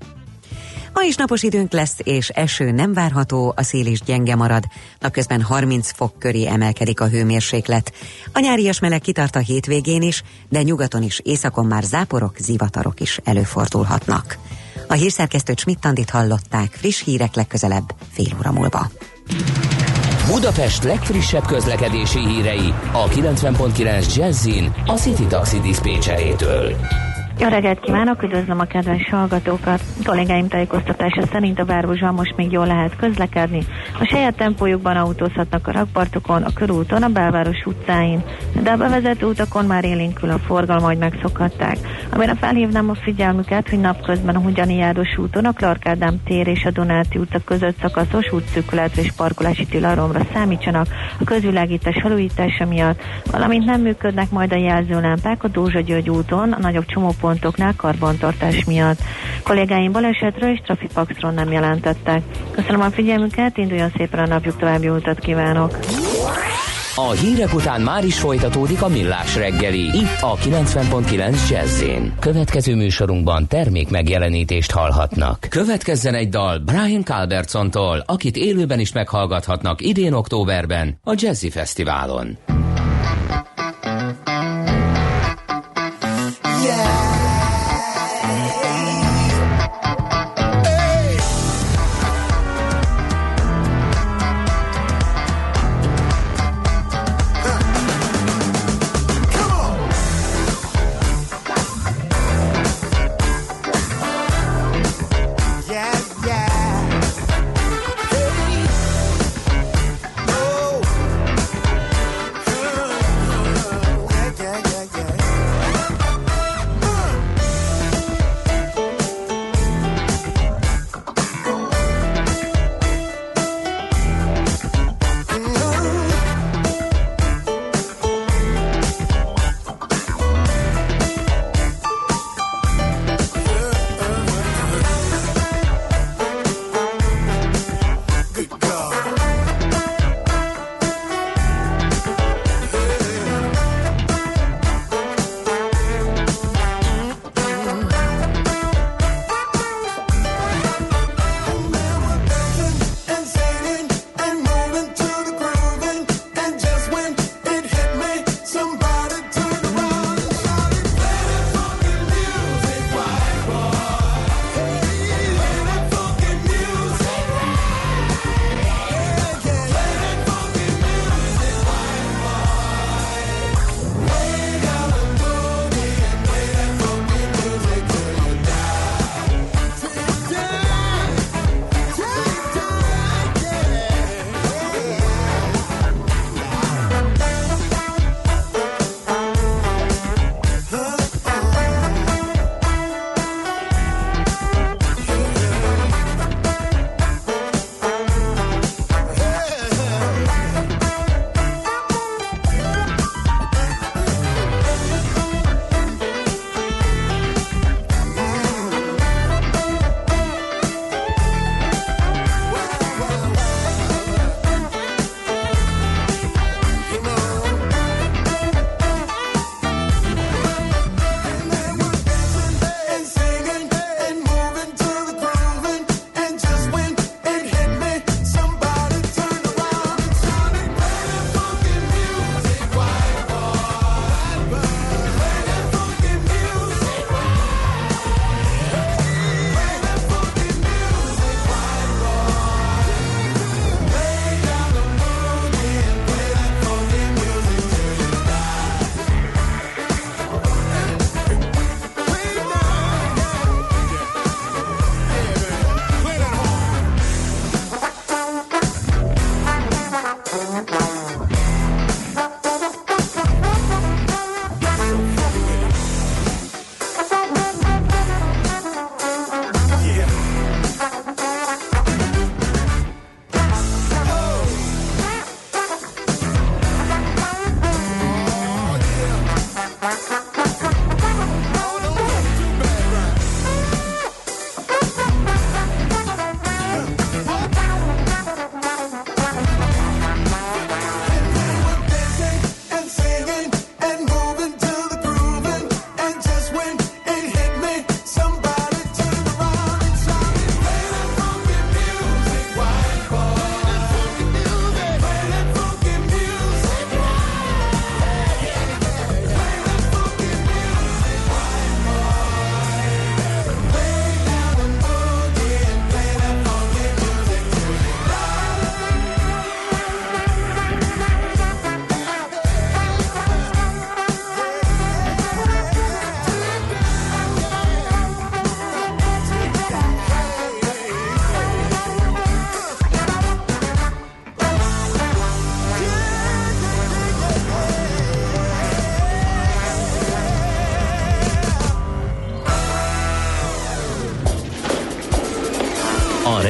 [0.93, 4.65] Ma is napos időnk lesz, és eső nem várható, a szél is gyenge marad.
[4.99, 7.93] Napközben 30 fok köré emelkedik a hőmérséklet.
[8.33, 13.21] A nyárias meleg kitart a hétvégén is, de nyugaton is északon már záporok, zivatarok is
[13.25, 14.39] előfordulhatnak.
[14.89, 18.91] A hírszerkesztőt Schmidt-Tandit hallották, friss hírek legközelebb, fél óra múlva.
[20.27, 26.77] Budapest legfrissebb közlekedési hírei a 90.9 Jazzin a City Taxi Dispécsejétől.
[27.41, 29.83] Jó reggelt kívánok, üdvözlöm a kedves hallgatókat!
[30.05, 33.63] Kollégáim tájékoztatása szerint a városban most még jól lehet közlekedni.
[34.01, 38.23] A saját tempójukban autózhatnak a rakpartokon, a körúton, a belváros utcáin,
[38.63, 41.77] de a bevezető utakon már élénkül a forgalma, hogy megszokhatták.
[42.11, 44.85] Amire felhívnám a figyelmüket, hogy napközben a Hugyani
[45.17, 50.21] úton, a Clark Ádám tér és a Donáti utca között szakaszos útszűkület és parkolási tilalomra
[50.33, 50.87] számítsanak
[51.21, 56.59] a közvilágítás felújítása miatt, valamint nem működnek majd a jelzőlámpák a Dózsa György úton, a
[56.59, 58.99] nagyobb csomópont pontoknál karbantartás miatt.
[59.43, 62.23] Kollégáim balesetről és trafipaxról nem jelentettek.
[62.51, 65.79] Köszönöm a figyelmüket, induljon szépen a napjuk, további utat kívánok!
[66.95, 71.83] A hírek után már is folytatódik a millás reggeli, itt a 90.9 jazz
[72.19, 75.47] Következő műsorunkban termék megjelenítést hallhatnak.
[75.49, 82.39] Következzen egy dal Brian Calbertsontól, akit élőben is meghallgathatnak idén októberben a Jazzy Fesztiválon.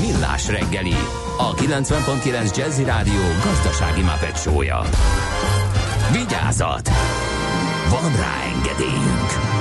[0.00, 0.94] Millás reggeli,
[1.38, 4.82] a 90.9 Jazzy Rádió gazdasági mapetsója.
[6.12, 6.88] Vigyázat!
[7.90, 9.56] Van rá engedélyünk!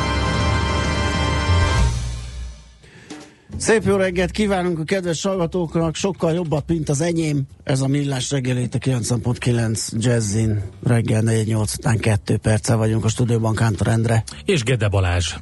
[3.58, 7.42] Szép jó reggelt kívánunk a kedves hallgatóknak, sokkal jobbat, mint az enyém.
[7.64, 13.56] Ez a Millás reggelét a 90.9 Jazzin reggel 4-8 után 2 perccel vagyunk a stúdióban
[13.56, 14.24] Kántor Endre.
[14.46, 15.36] És Gede Balázs.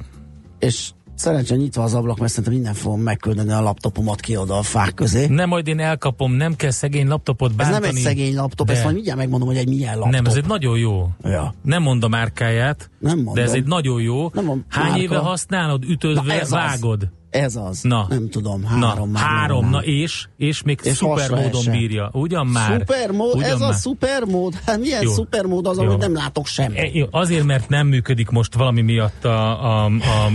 [0.58, 4.62] És szerencsére nyitva az ablak, mert szerintem minden fogom megküldeni a laptopomat ki oda a
[4.62, 5.26] fák közé.
[5.26, 7.76] Nem, majd én elkapom, nem kell szegény laptopot bántani.
[7.76, 8.72] Ez nem egy szegény laptop, de...
[8.72, 10.12] ezt majd mindjárt megmondom, hogy egy milyen laptop.
[10.12, 11.08] Nem, ez egy nagyon jó.
[11.22, 11.54] Ja.
[11.62, 13.34] Nem mondom a márkáját, nem mondom.
[13.34, 14.30] de ez egy nagyon jó.
[14.32, 15.02] Nem Hány márka.
[15.02, 17.02] éve használod, ütödve, ez vágod?
[17.02, 17.08] Az.
[17.34, 17.80] Ez az.
[17.82, 18.06] Na.
[18.08, 22.10] Nem tudom, három na, már Három, na és, és még És szuper módon bírja.
[22.12, 22.78] Ugyan már?
[22.78, 23.70] Szupermód, Ugyan ez már.
[23.70, 24.54] a szupermód?
[24.66, 25.10] Hát milyen Jó.
[25.12, 26.78] szupermód az, amit nem látok semmit?
[26.78, 30.30] E, jó, azért, mert nem működik most valami miatt a, a, a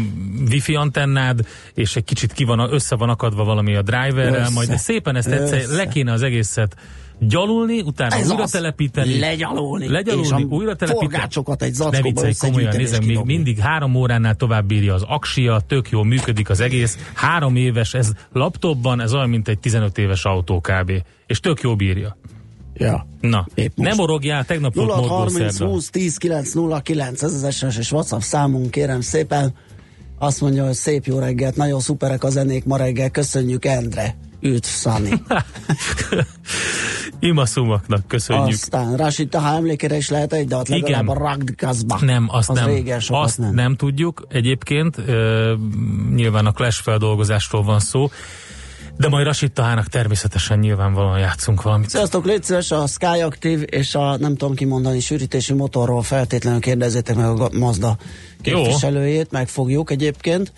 [0.49, 1.39] wifi antennád,
[1.73, 4.53] és egy kicsit ki van, össze van akadva valami a driverrel, Össze.
[4.53, 5.75] majd de szépen ezt egyszer Össze.
[5.75, 6.75] le kéne az egészet
[7.19, 8.51] gyalulni, utána Ez újra az.
[8.51, 9.19] telepíteni.
[9.19, 9.87] Legyalulni.
[9.89, 11.11] Legyalulni, újra telepíteni.
[11.11, 15.59] forgácsokat egy Ne zacskóba viccelj komolyan, nézem, még mindig három óránál tovább bírja az aksia,
[15.67, 16.97] tök jól működik az egész.
[17.13, 20.91] Három éves, ez laptopban, ez olyan, mint egy 15 éves autó kb.
[21.27, 22.17] És tök jó bírja.
[22.73, 23.07] Ja.
[23.21, 25.73] Na, nem morogjál, tegnap volt 0 Morgó 30 szerda.
[25.73, 29.53] 20 10 9 0 9 ez az SMS és WhatsApp számunk, kérem szépen.
[30.19, 34.15] Azt mondja, hogy szép jó reggelt, nagyon szuperek a zenék ma reggel, köszönjük Endre.
[34.41, 35.23] Üdv, Szani.
[37.19, 38.47] Imaszumaknak köszönjük.
[38.47, 40.79] Aztán Rashid Taha emlékére is lehet egy, de ott Igen.
[40.79, 41.97] legalább a Ragdkazba.
[42.01, 42.67] Nem, azt az nem.
[42.67, 43.53] Régen sokat azt nem.
[43.53, 43.75] nem.
[43.75, 44.97] tudjuk egyébként.
[44.97, 45.53] Ö,
[46.15, 48.09] nyilván a Clash feldolgozásról van szó.
[48.97, 51.89] De majd Rashid Tahának természetesen nyilvánvalóan játszunk valamit.
[51.89, 57.15] Sziasztok, légy szíves, a Sky Active és a nem tudom kimondani sűrítési motorról feltétlenül kérdezzétek
[57.15, 57.97] meg a Mazda
[58.43, 58.61] Jó.
[58.61, 60.53] képviselőjét, megfogjuk egyébként.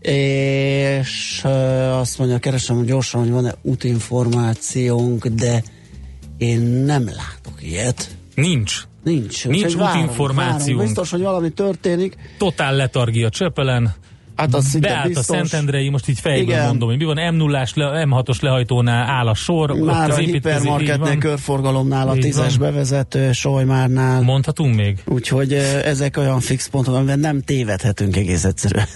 [0.00, 1.44] És
[1.90, 5.62] azt mondja, keresem gyorsan, hogy van-e útinformációnk, de
[6.38, 8.16] én nem látok ilyet.
[8.34, 8.82] Nincs.
[9.04, 9.46] Nincs.
[9.48, 10.80] Nincs útinformációnk.
[10.82, 12.16] Biztos, hogy valami történik.
[12.38, 13.94] Totál letargia Csepelen.
[14.36, 15.28] Hát az szinte Beállt biztos.
[15.28, 16.66] a Szentendrei, most így fejből Igen.
[16.66, 19.70] mondom, hogy mi van, M0-ás, le, M6-os lehajtónál áll a sor.
[19.70, 24.20] ott Már a az építkezés- így hipermarketnél, körforgalomnál, a tízes bevezető, Solymárnál.
[24.20, 25.02] Mondhatunk még?
[25.06, 25.52] Úgyhogy
[25.84, 28.86] ezek olyan fix pontok, amiben nem tévedhetünk egész egyszerűen.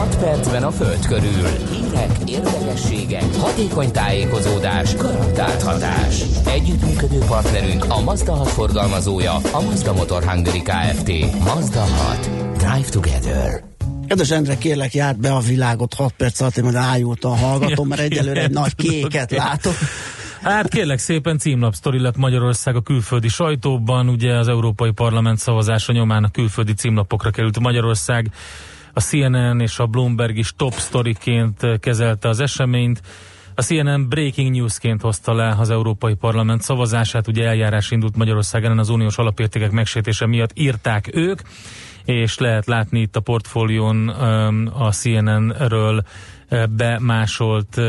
[0.00, 1.46] 6 percben a Föld körül.
[1.72, 6.22] Hírek, érdekességek, hatékony tájékozódás, garantált hatás.
[6.46, 11.08] Együttműködő partnerünk a Mazda 6 forgalmazója, a Mazda Motor Hungary Kft.
[11.44, 12.30] Mazda 6.
[12.56, 13.62] Drive together.
[14.08, 18.00] Kedves Endre, kérlek, járt be a világot 6 perc alatt, én majd ájultan hallgatom, mert
[18.00, 19.74] egyelőre egy nagy kéket látok.
[20.42, 25.92] Hát kérlek szépen címlap sztori lett Magyarország a külföldi sajtóban, ugye az Európai Parlament szavazása
[25.92, 28.30] nyomán a külföldi címlapokra került Magyarország.
[28.92, 33.02] A CNN és a Bloomberg is top sztoriként kezelte az eseményt.
[33.54, 38.78] A CNN breaking newsként hozta le az Európai Parlament szavazását, ugye eljárás indult Magyarország ellen
[38.78, 41.40] az uniós alapértékek megsértése miatt írták ők,
[42.04, 46.02] és lehet látni itt a portfólión öm, a CNN-ről
[46.76, 47.80] bemásolt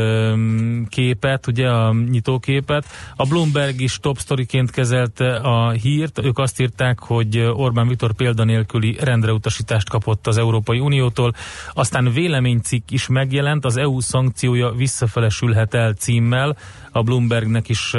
[0.88, 2.86] képet, ugye a nyitóképet.
[3.16, 6.18] A Bloomberg is top sztoriként kezelte a hírt.
[6.24, 11.34] Ők azt írták, hogy Orbán Viktor példanélküli rendreutasítást kapott az Európai Uniótól.
[11.72, 16.56] Aztán véleménycikk is megjelent, az EU szankciója visszafelesülhet el címmel.
[16.90, 17.94] A Bloombergnek is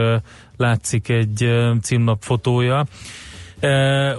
[0.57, 2.85] látszik egy ö, címlap fotója.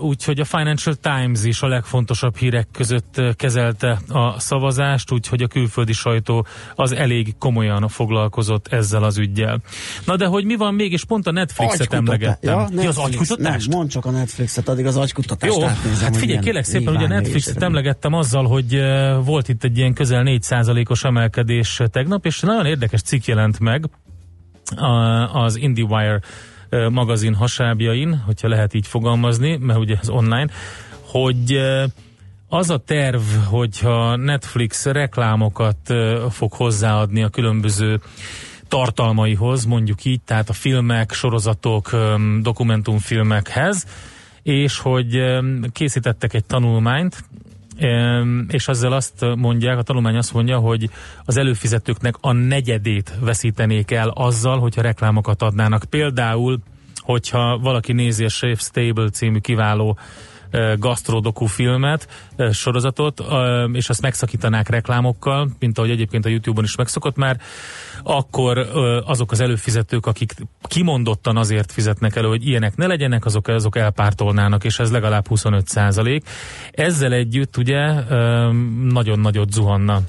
[0.01, 5.93] Úgyhogy a Financial Times is a legfontosabb hírek között kezelte a szavazást, úgyhogy a külföldi
[5.93, 9.61] sajtó az elég komolyan foglalkozott ezzel az ügyjel.
[10.07, 12.59] Na de hogy mi van még, és pont a Netflixet Agykutatá- emlegettem.
[12.59, 12.97] Ja, Ki az Netflix.
[13.31, 13.69] agykutatást?
[13.69, 17.05] Nem, mondd csak a Netflixet, addig az agykutatást Jó, átnézem, hát figyelj, kérlek szépen, ugye
[17.05, 18.81] a Netflixet emlegettem azzal, hogy
[19.25, 23.85] volt itt egy ilyen közel 4%-os emelkedés tegnap, és nagyon érdekes cikk jelent meg
[25.33, 26.21] az IndieWire
[26.91, 30.47] magazin hasábjain, hogyha lehet így fogalmazni, mert ugye ez online,
[31.01, 31.61] hogy
[32.49, 35.95] az a terv, hogyha Netflix reklámokat
[36.31, 38.01] fog hozzáadni a különböző
[38.69, 41.91] tartalmaihoz, mondjuk így, tehát a filmek, sorozatok,
[42.41, 43.87] dokumentumfilmekhez,
[44.43, 45.23] és hogy
[45.73, 47.25] készítettek egy tanulmányt,
[48.49, 50.91] és ezzel azt mondják, a tanulmány azt mondja, hogy
[51.25, 55.85] az előfizetőknek a negyedét veszítenék el azzal, hogyha reklámokat adnának.
[55.91, 56.59] Például,
[56.97, 59.99] hogyha valaki nézi a Chef Stable című kiváló
[60.79, 62.09] gasztrodoku filmet,
[62.53, 63.23] sorozatot,
[63.73, 67.41] és azt megszakítanák reklámokkal, mint ahogy egyébként a YouTube-on is megszokott már,
[68.03, 68.59] akkor
[69.05, 74.65] azok az előfizetők, akik kimondottan azért fizetnek elő, hogy ilyenek ne legyenek, azok, azok elpártolnának,
[74.65, 76.29] és ez legalább 25 százalék.
[76.71, 77.93] Ezzel együtt ugye
[78.89, 80.01] nagyon nagyot zuhanna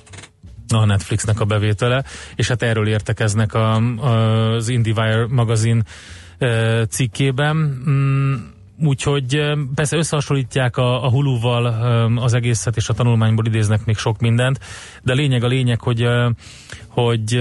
[0.73, 2.03] a Netflixnek a bevétele,
[2.35, 5.83] és hát erről értekeznek a, az IndieWire magazin
[6.89, 7.81] cikkében.
[8.83, 9.41] Úgyhogy
[9.75, 11.65] persze összehasonlítják a, a Hulu-val
[12.17, 14.59] az egészet, és a tanulmányból idéznek még sok mindent,
[15.03, 16.07] de lényeg a lényeg, hogy,
[16.87, 17.35] hogy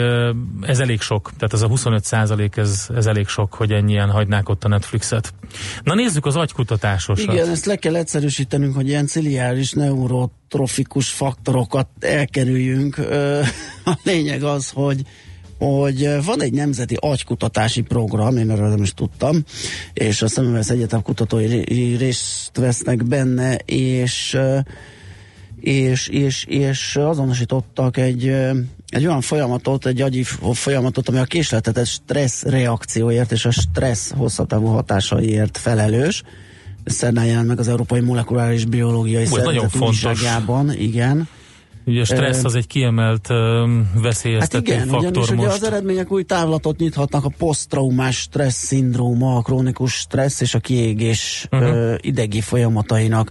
[0.61, 4.49] ez elég sok, tehát ez a 25 százalék, ez, ez elég sok, hogy ennyien hagynák
[4.49, 5.35] ott a Netflixet.
[5.83, 7.33] Na nézzük az agykutatásosat.
[7.33, 12.99] Igen, ezt le kell egyszerűsítenünk, hogy ilyen ciliáris neurotrofikus faktorokat elkerüljünk.
[13.85, 15.03] A lényeg az, hogy
[15.59, 19.45] hogy van egy nemzeti agykutatási program, én erről nem is tudtam,
[19.93, 24.59] és a Szemüvesz Egyetem kutatói ré- részt vesznek benne, és ö,
[25.61, 28.51] és, és, és azonosítottak egy, ö,
[28.89, 34.47] egy olyan folyamatot, egy agyi folyamatot, ami a késletetett stressz reakcióért és a stressz hosszabb
[34.47, 36.23] távú hatásaiért felelős.
[36.85, 41.29] Szerdán jelent meg az Európai Molekuláris Biológiai Szervezet újságjában, igen.
[41.87, 45.57] Ugye a stressz az egy kiemelt ö, Hát veszélyeztető igen, faktor ugyanis ugye most.
[45.57, 51.49] az eredmények új távlatot nyithatnak a posztraumás stressz szindróma, a krónikus stressz és a kiégés
[51.51, 51.95] uh-huh.
[52.01, 53.31] idegi folyamatainak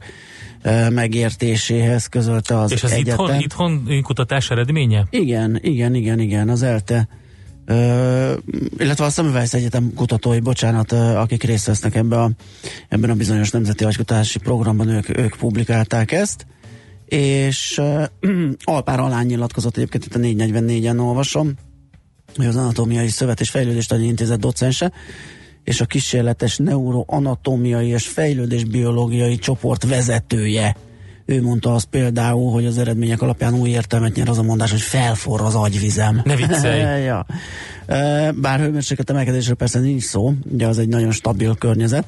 [0.89, 3.39] megértéséhez közölte az És ez egyetem.
[3.39, 5.05] itthon, itthon kutatás eredménye?
[5.09, 7.07] Igen, igen, igen, igen, az ELTE
[7.65, 8.33] Ö,
[8.77, 12.29] illetve a Semmelweis Egyetem kutatói, bocsánat, akik részt vesznek ebbe a,
[12.89, 16.45] ebben a bizonyos nemzeti agykutatási programban, ők, ők publikálták ezt,
[17.13, 18.03] és uh,
[18.63, 21.53] Alpár Alán nyilatkozott egyébként itt a 444-en olvasom,
[22.39, 24.91] ő az Anatómiai Szövet és Fejlődéstani Intézet docense,
[25.63, 30.75] és a kísérletes neuroanatómiai és fejlődésbiológiai csoport vezetője.
[31.25, 34.81] Ő mondta azt például, hogy az eredmények alapján új értelmet nyer az a mondás, hogy
[34.81, 36.21] felforr az agyvizem.
[36.23, 37.03] Ne viccelj!
[37.11, 37.25] ja.
[38.35, 42.05] Bár hőmérséklet emelkedésről persze nincs szó, ugye az egy nagyon stabil környezet,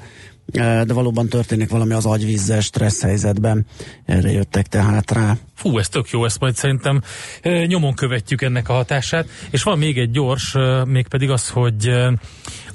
[0.53, 3.65] de valóban történik valami az agyvízzel stressz helyzetben.
[4.05, 5.37] Erre jöttek tehát rá.
[5.55, 7.01] Fú, ez tök jó, ezt majd szerintem
[7.41, 9.27] ö, nyomon követjük ennek a hatását.
[9.49, 11.91] És van még egy gyors, ö, mégpedig az, hogy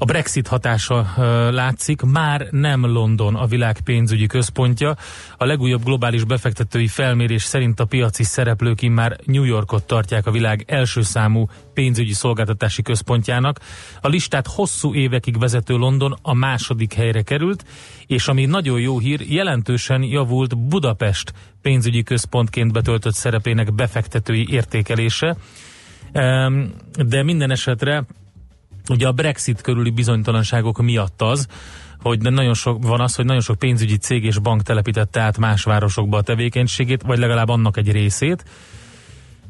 [0.02, 1.06] a Brexit hatása
[1.50, 2.02] látszik.
[2.02, 4.96] Már nem London a világ pénzügyi központja.
[5.36, 10.64] A legújabb globális befektetői felmérés szerint a piaci szereplők immár New Yorkot tartják a világ
[10.66, 13.60] első számú pénzügyi szolgáltatási központjának.
[14.00, 17.64] A listát hosszú évekig vezető London a második helyre került,
[18.06, 21.32] és ami nagyon jó hír, jelentősen javult Budapest
[21.62, 25.36] pénzügyi központként betöltött szerepének befektetői értékelése.
[27.06, 28.04] De minden esetre
[28.90, 31.46] ugye a Brexit körüli bizonytalanságok miatt az,
[32.02, 35.62] hogy nagyon sok, van az, hogy nagyon sok pénzügyi cég és bank telepítette át más
[35.62, 38.44] városokba a tevékenységét, vagy legalább annak egy részét.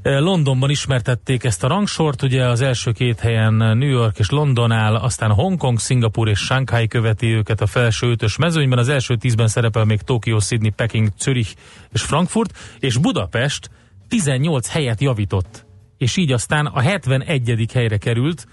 [0.03, 4.72] Eh, Londonban ismertették ezt a rangsort, ugye az első két helyen New York és London
[4.72, 9.49] áll, aztán Hongkong, Szingapur és Shanghai követi őket a felső ötös mezőnyben, az első tízben
[9.49, 11.55] szerepel még Tokió, Sydney, Peking, Zürich
[11.93, 13.70] és Frankfurt, és Budapest
[14.09, 15.66] 18 helyet javított,
[15.99, 17.70] és így aztán a 71.
[17.72, 18.47] helyre került,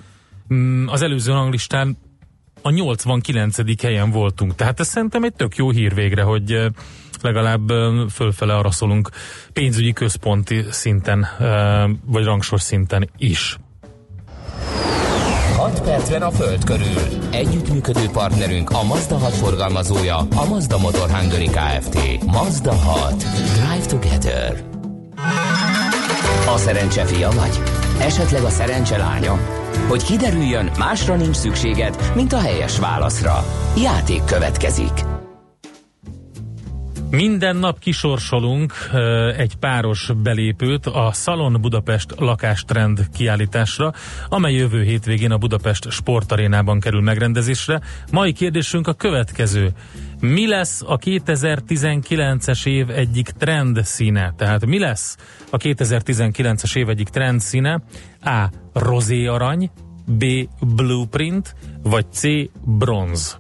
[0.86, 1.98] az előző ranglistán
[2.62, 3.82] a 89.
[3.82, 4.56] helyen voltunk.
[4.56, 6.72] Tehát ez szerintem egy tök jó hír végre, hogy
[7.22, 7.70] legalább
[8.10, 9.10] fölfele arra szólunk
[9.54, 11.28] pénzügyi központi szinten,
[12.06, 13.58] vagy rangsor szinten is.
[15.56, 17.02] 6 percben a Föld körül.
[17.32, 22.24] Együttműködő partnerünk a Mazda 6 forgalmazója, a Mazda Motor Hungary Kft.
[22.26, 23.16] Mazda 6.
[23.54, 24.64] Drive together.
[26.48, 27.62] A szerencse fia vagy?
[28.00, 29.40] Esetleg a szerencse lánya?
[29.88, 33.44] Hogy kiderüljön, másra nincs szükséged, mint a helyes válaszra.
[33.78, 34.92] Játék következik.
[37.10, 38.74] Minden nap kisorsolunk
[39.38, 43.94] egy páros belépőt a Szalon Budapest lakástrend kiállításra,
[44.30, 47.82] amely jövő hétvégén a Budapest sportarénában kerül megrendezésre.
[48.12, 49.72] Mai kérdésünk a következő.
[50.20, 54.34] Mi lesz a 2019-es év egyik trend színe?
[54.38, 55.18] Tehát mi lesz
[55.50, 57.82] a 2019-es év egyik trend színe?
[58.24, 58.50] A.
[58.74, 59.72] Rozé arany,
[60.06, 60.24] B.
[60.76, 62.22] Blueprint, vagy C.
[62.64, 63.40] Bronz.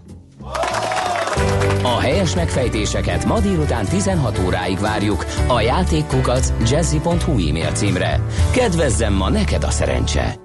[1.83, 8.21] A helyes megfejtéseket ma délután 16 óráig várjuk a játékkukac jazzy.hu e-mail címre.
[8.51, 10.35] Kedvezzem ma neked a szerencse!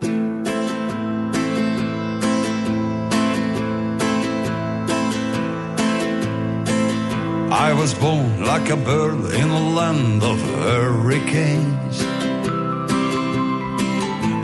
[7.73, 12.03] I was born like a bird in a land of hurricanes.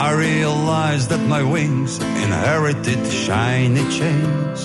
[0.01, 4.61] I realized that my wings inherited shiny chains.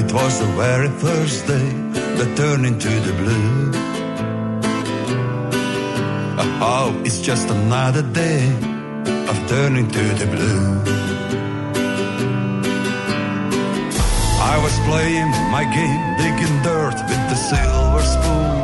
[0.00, 1.70] It was the very first day
[2.18, 3.70] that turned into the blue.
[6.60, 8.48] Oh, it's just another day
[9.30, 11.01] of turning to the blue.
[14.54, 18.60] I was playing my game, digging dirt with the silver spoon.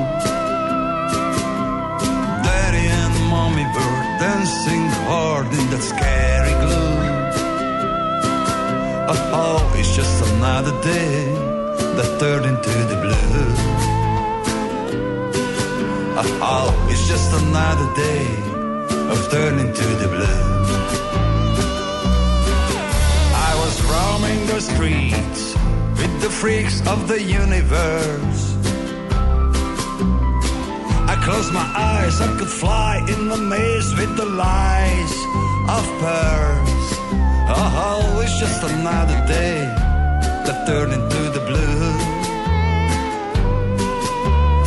[2.44, 7.00] Daddy and mommy were dancing hard in that scary gloom.
[9.32, 11.32] Oh, it's just another day
[11.96, 13.48] that turned into the blue.
[16.52, 18.26] Oh, it's just another day
[19.12, 20.44] of turning to the blue.
[23.48, 25.57] I was roaming the streets
[26.28, 28.42] the freaks of the universe.
[31.12, 35.14] I closed my eyes, I could fly in the maze with the lies
[35.76, 36.88] of pearls.
[37.56, 39.58] Oh, oh, it's just another day
[40.44, 41.92] that turned into the blue.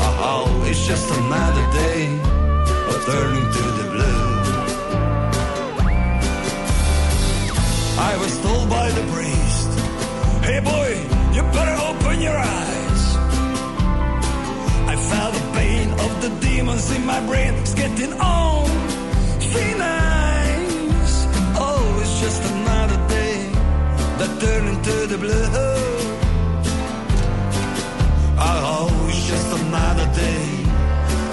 [0.05, 2.01] Oh, oh it's just another day
[2.91, 4.21] of turning to the blue.
[8.09, 9.69] I was told by the priest,
[10.47, 13.03] hey boy, you better open your eyes.
[14.93, 18.67] I felt the pain of the demons in my brain, it's getting on.
[19.39, 21.15] Thin nice.
[21.57, 23.37] Oh, it's just another day
[24.19, 25.47] that turned into the blue.
[28.43, 30.45] Oh, it's just another day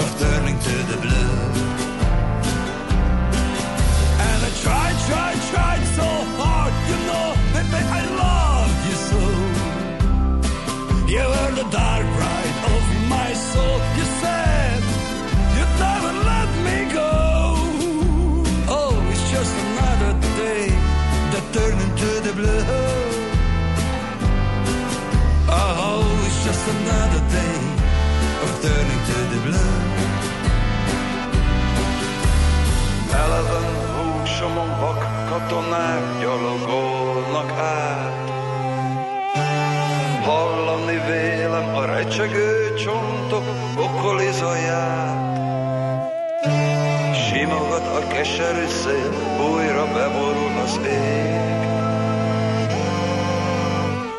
[0.02, 1.36] of turning to the blue.
[4.28, 8.17] And I tried, tried, tried so hard, you know, baby, I
[11.18, 12.82] You were the dark ride of
[13.14, 13.78] my soul.
[13.98, 14.80] You said
[15.56, 17.12] you'd never let me go.
[18.78, 20.12] Oh, it's just another
[20.42, 20.64] day
[21.32, 22.62] that turned into the blue.
[25.50, 27.58] Oh, it's just another day
[28.44, 29.76] of turning to the blue.
[33.22, 36.57] Eleven húsomon vak katonák gyalogolnak
[41.98, 43.44] recsegő csontok
[43.76, 45.16] okoli zaját.
[47.14, 49.12] Simogat a keserű szél,
[49.52, 51.66] újra beborul az ég.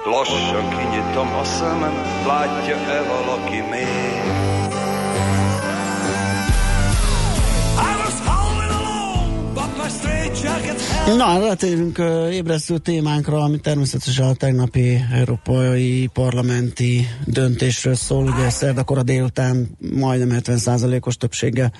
[0.06, 1.94] Lassan kinyitom a szemem,
[2.28, 4.59] látja-e valaki még?
[11.18, 18.24] Na, rátérünk uh, ébresztő témánkra, ami természetesen a tegnapi európai parlamenti döntésről szól.
[18.24, 21.72] Ugye szerdakora délután majdnem 70%-os többséggel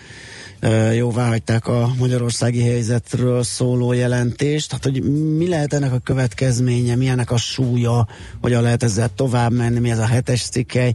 [0.62, 4.72] uh, jóvá hagyták a magyarországi helyzetről szóló jelentést.
[4.72, 5.04] Hát, hogy
[5.38, 8.08] mi lehet ennek a következménye, milyenek a súlya,
[8.42, 10.94] hogyan lehet ezzel tovább menni, mi ez a hetes cikkely.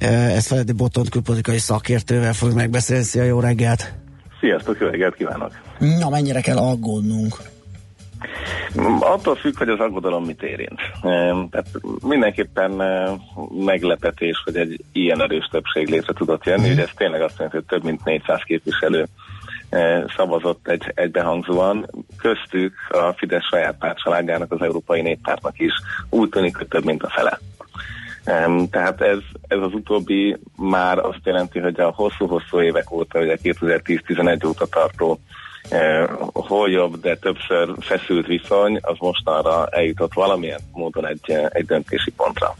[0.00, 3.04] Uh, ezt Feledi Botont külpolitikai szakértővel fogjuk megbeszélni.
[3.04, 3.99] Szia, jó reggelt!
[4.40, 5.50] Sziasztok, jó reggelt kívánok!
[5.78, 7.36] Na, mennyire kell aggódnunk?
[9.00, 10.80] Attól függ, hogy az aggodalom mit érint.
[11.50, 11.66] Tehát
[12.02, 12.70] mindenképpen
[13.64, 17.66] meglepetés, hogy egy ilyen erős többség létre tudott jönni, ugye ez tényleg azt jelenti, hogy
[17.66, 19.06] több mint 400 képviselő
[20.16, 21.86] szavazott egy, egybehangzóan.
[22.16, 25.72] Köztük a Fidesz saját pártcsaládjának, az Európai Néppártnak is
[26.10, 27.38] úgy tűnik, hogy több mint a fele.
[28.30, 29.18] Em, Tehát ez,
[29.48, 35.18] ez az utóbbi már azt jelenti, hogy a hosszú-hosszú évek óta, ugye 2010-11 óta tartó
[35.68, 42.10] eh, hol jobb, de többször feszült viszony, az mostanra eljutott valamilyen módon egy, egy döntési
[42.10, 42.54] pontra.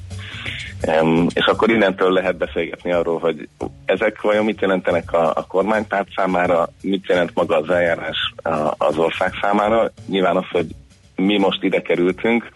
[0.80, 3.48] Em, és akkor innentől lehet beszélgetni arról, hogy
[3.84, 8.96] ezek vajon mit jelentenek a, a kormánypárt számára, mit jelent maga az eljárás a, az
[8.96, 9.90] ország számára.
[10.06, 10.66] Nyilván az, hogy
[11.16, 12.48] mi most ide kerültünk,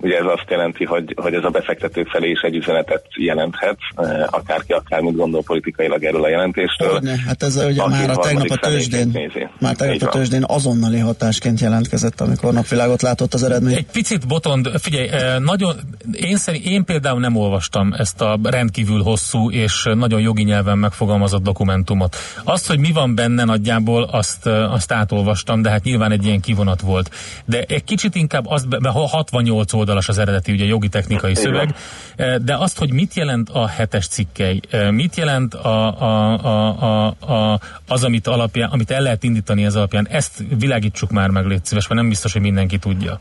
[0.00, 4.22] ugye ez azt jelenti, hogy, hogy ez a befektetők felé is egy üzenetet jelenthet, eh,
[4.30, 6.92] akárki akármit gondol politikailag erről a jelentésről.
[6.92, 10.98] Hogyne, hát ez ugye Aki már a tegnap a tőzsdén, már tegnap a tőzsdén azonnali
[10.98, 13.74] hatásként jelentkezett, amikor napvilágot látott az eredmény.
[13.74, 15.76] Egy picit botond, figyelj, eh, nagyon,
[16.12, 21.42] én, szerint, én például nem olvastam ezt a rendkívül hosszú és nagyon jogi nyelven megfogalmazott
[21.42, 22.16] dokumentumot.
[22.44, 26.40] Azt, hogy mi van benne nagyjából, azt, eh, azt átolvastam, de hát nyilván egy ilyen
[26.40, 27.10] kivonat volt.
[27.44, 31.74] De egy kicsit inkább az, be- be- 68 oldalas az eredeti, ugye jogi technikai szöveg,
[32.16, 36.76] eh, de azt, hogy mit jelent a hetes cikkely, eh, mit jelent a, a, a,
[36.80, 41.46] a, a, az, amit, alapján, amit el lehet indítani ez alapján, ezt világítsuk már meg,
[41.46, 43.20] légy szíves, mert nem biztos, hogy mindenki tudja.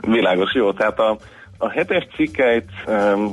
[0.00, 0.72] Világos, jó.
[0.72, 1.18] Tehát a,
[1.58, 3.32] a hetes cikkeit um,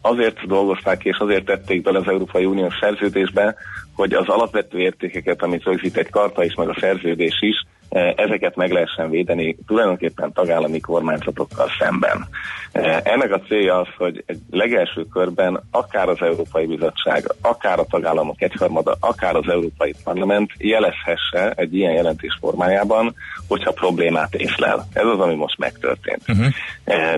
[0.00, 3.54] azért dolgozták és azért tették bele az Európai Uniós szerződésbe,
[3.94, 8.56] hogy az alapvető értékeket, amit rögzít egy karta is, meg a szerződés is, eh, ezeket
[8.56, 12.26] meg lehessen védeni tulajdonképpen tagállami kormányzatokkal szemben.
[12.72, 17.86] Eh, Ennek a célja az, hogy egy legelső körben akár az Európai Bizottság, akár a
[17.86, 23.14] tagállamok egyharmada, akár az Európai Parlament jelezhesse egy ilyen jelentés formájában,
[23.48, 24.86] hogyha problémát észlel.
[24.92, 26.22] Ez az, ami most megtörtént.
[26.28, 26.46] Uh-huh.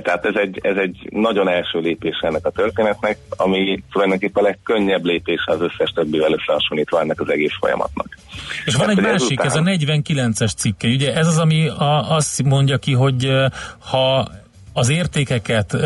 [0.02, 5.04] Tehát ez egy, ez egy nagyon első lépés ennek a történetnek, ami tulajdonképpen a legkönnyebb
[5.04, 6.32] lépés az összes többivel
[6.66, 8.08] összehasonlítva ennek az egész folyamatnak.
[8.64, 9.68] És van egy másik, ezután...
[9.68, 13.30] ez a 49-es cikke, ugye ez az, ami a, azt mondja ki, hogy
[13.90, 14.28] ha
[14.72, 15.76] az értékeket,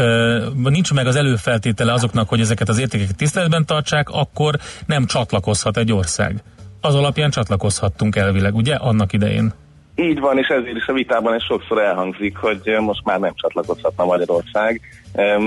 [0.54, 4.54] nincs meg az előfeltétele azoknak, hogy ezeket az értékeket tiszteletben tartsák, akkor
[4.86, 6.42] nem csatlakozhat egy ország.
[6.80, 9.52] Az alapján csatlakozhattunk elvileg, ugye, annak idején?
[9.94, 14.04] Így van, és ezért is a vitában ez sokszor elhangzik, hogy most már nem csatlakozhatna
[14.04, 14.80] Magyarország.
[15.12, 15.38] E,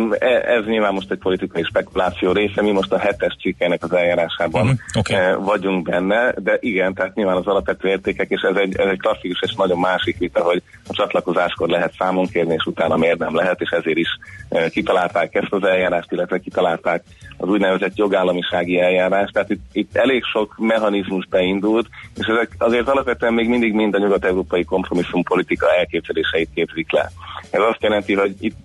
[0.46, 4.80] ez nyilván most egy politikai spekuláció része, mi most a hetes cikkenek az eljárásában uh-huh.
[4.94, 5.46] okay.
[5.46, 9.42] vagyunk benne, de igen, tehát nyilván az alapvető értékek, és ez egy, ez egy klasszikus
[9.42, 13.62] és nagyon másik vita, hogy a csatlakozáskor lehet számon kérni, és utána miért nem lehet,
[13.62, 14.10] és ezért is
[14.70, 17.04] kitalálták ezt az eljárást, illetve kitalálták
[17.38, 21.88] az úgynevezett jogállamisági eljárást, tehát itt, itt elég sok mechanizmus beindult,
[22.18, 27.12] és ezek azért alapvetően még mindig mind a nyugat-európai kompromisszum politika elképzeléseit képzik le.
[27.50, 28.56] Ez azt jelenti, hogy itt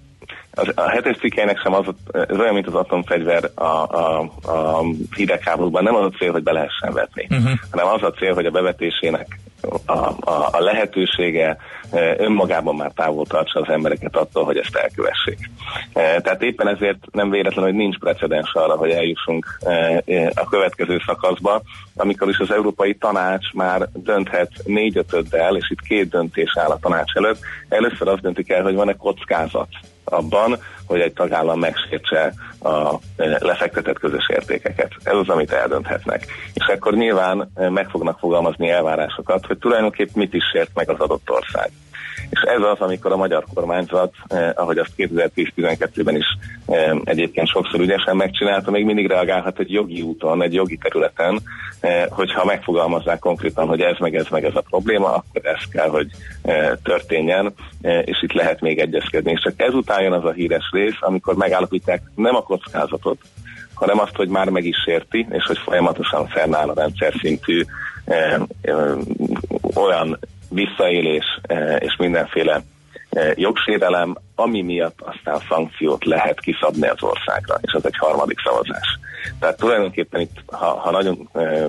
[0.74, 4.84] a hetes cikkeinek sem az, ez olyan, mint az atomfegyver a, a, a
[5.16, 7.50] hidegháborúban, nem az a cél, hogy be lehessen vetni, uh-huh.
[7.70, 9.38] hanem az a cél, hogy a bevetésének
[9.86, 9.92] a,
[10.30, 11.56] a, a lehetősége
[11.90, 15.50] e, önmagában már távol tartsa az embereket attól, hogy ezt elkövessék.
[15.92, 20.02] E, tehát éppen ezért nem véletlen, hogy nincs precedens arra, hogy eljussunk e,
[20.34, 21.62] a következő szakaszba,
[21.96, 27.14] amikor is az Európai Tanács már dönthet négy-ötöddel, és itt két döntés áll a tanács
[27.14, 27.38] előtt.
[27.68, 29.68] Először azt döntik el, hogy van-e kockázat
[30.08, 32.32] abban, hogy egy tagállam megsértse
[32.62, 32.94] a
[33.38, 34.92] lefektetett közös értékeket.
[35.02, 36.26] Ez az, amit eldönthetnek.
[36.54, 41.30] És akkor nyilván meg fognak fogalmazni elvárásokat, hogy tulajdonképp mit is sért meg az adott
[41.30, 41.70] ország.
[42.30, 46.26] És ez az, amikor a magyar kormányzat, eh, ahogy azt 2010-12-ben is
[46.66, 51.40] eh, egyébként sokszor ügyesen megcsinálta, még mindig reagálhat egy jogi úton, egy jogi területen,
[51.80, 55.88] eh, hogyha megfogalmazzák konkrétan, hogy ez meg ez meg ez a probléma, akkor ez kell,
[55.88, 56.06] hogy
[56.42, 59.30] eh, történjen, eh, és itt lehet még egyezkedni.
[59.30, 63.18] És csak ezután jön az a híres rész, amikor megállapítják nem a kockázatot,
[63.74, 67.62] hanem azt, hogy már meg is sérti, és hogy folyamatosan fennáll a rendszer szintű
[68.04, 68.96] eh, eh,
[69.74, 70.18] olyan
[70.48, 72.62] visszaélés e, és mindenféle
[73.10, 78.98] e, jogsérelem, ami miatt aztán szankciót lehet kiszabni az országra, és az egy harmadik szavazás.
[79.40, 81.66] Tehát tulajdonképpen itt, ha, ha nagyon e,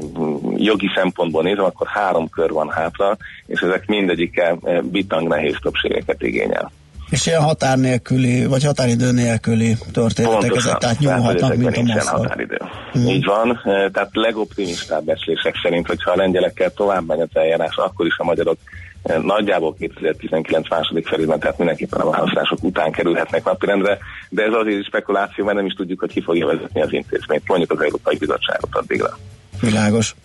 [0.55, 6.21] jogi szempontból nézem, akkor három kör van hátra, és ezek mindegyike e, bitang nehéz többségeket
[6.21, 6.71] igényel.
[7.09, 12.19] És ilyen határ nélküli, vagy határidő nélküli történetek, Pontosan, ezek tehát nyúlhatnak, mint a maszkal.
[12.19, 12.57] határidő.
[12.97, 13.07] Mm.
[13.07, 18.05] Így van, e, tehát legoptimistább beszélések szerint, hogyha a lengyelekkel tovább megy az eljárás, akkor
[18.05, 18.57] is a magyarok
[19.03, 23.97] e, nagyjából 2019 második felében, tehát mindenképpen a választások után kerülhetnek napirendre,
[24.29, 27.71] de ez azért spekuláció, mert nem is tudjuk, hogy ki fogja vezetni az intézményt, mondjuk
[27.71, 29.17] az Európai Bizottságot addigra.
[29.61, 30.15] Világos.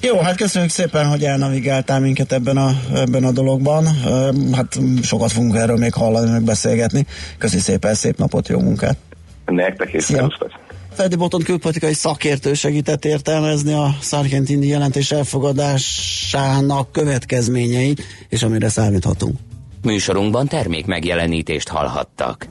[0.00, 3.86] Jó, hát köszönjük szépen, hogy elnavigáltál minket ebben a, ebben a dologban.
[4.52, 7.06] Hát sokat fogunk erről még hallani, meg beszélgetni.
[7.38, 8.96] Köszi szépen, szép napot, jó munkát!
[9.46, 10.50] Nektek is, szervusztok!
[10.92, 19.38] Fedi Boton külpolitikai szakértő segített értelmezni a Szargentini jelentés elfogadásának következményeit, és amire számíthatunk.
[19.82, 22.46] Műsorunkban termék megjelenítést hallhattak.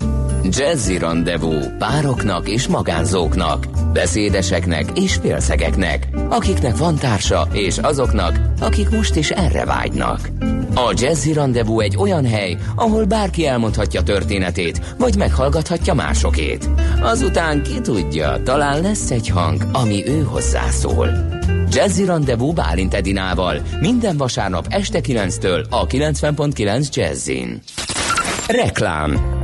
[0.50, 9.16] Jazzy Rendezvú pároknak és magánzóknak, beszédeseknek és félszegeknek, akiknek van társa és azoknak, akik most
[9.16, 10.30] is erre vágynak.
[10.76, 16.70] A Jazzy Rendezvú egy olyan hely, ahol bárki elmondhatja történetét, vagy meghallgathatja másokét.
[17.02, 21.10] Azután ki tudja, talán lesz egy hang, ami ő hozzászól.
[21.70, 27.62] Jazzy Rendezvú Bálint Edinával minden vasárnap este 9-től a 90.9 Jazzin.
[28.48, 29.42] Reklám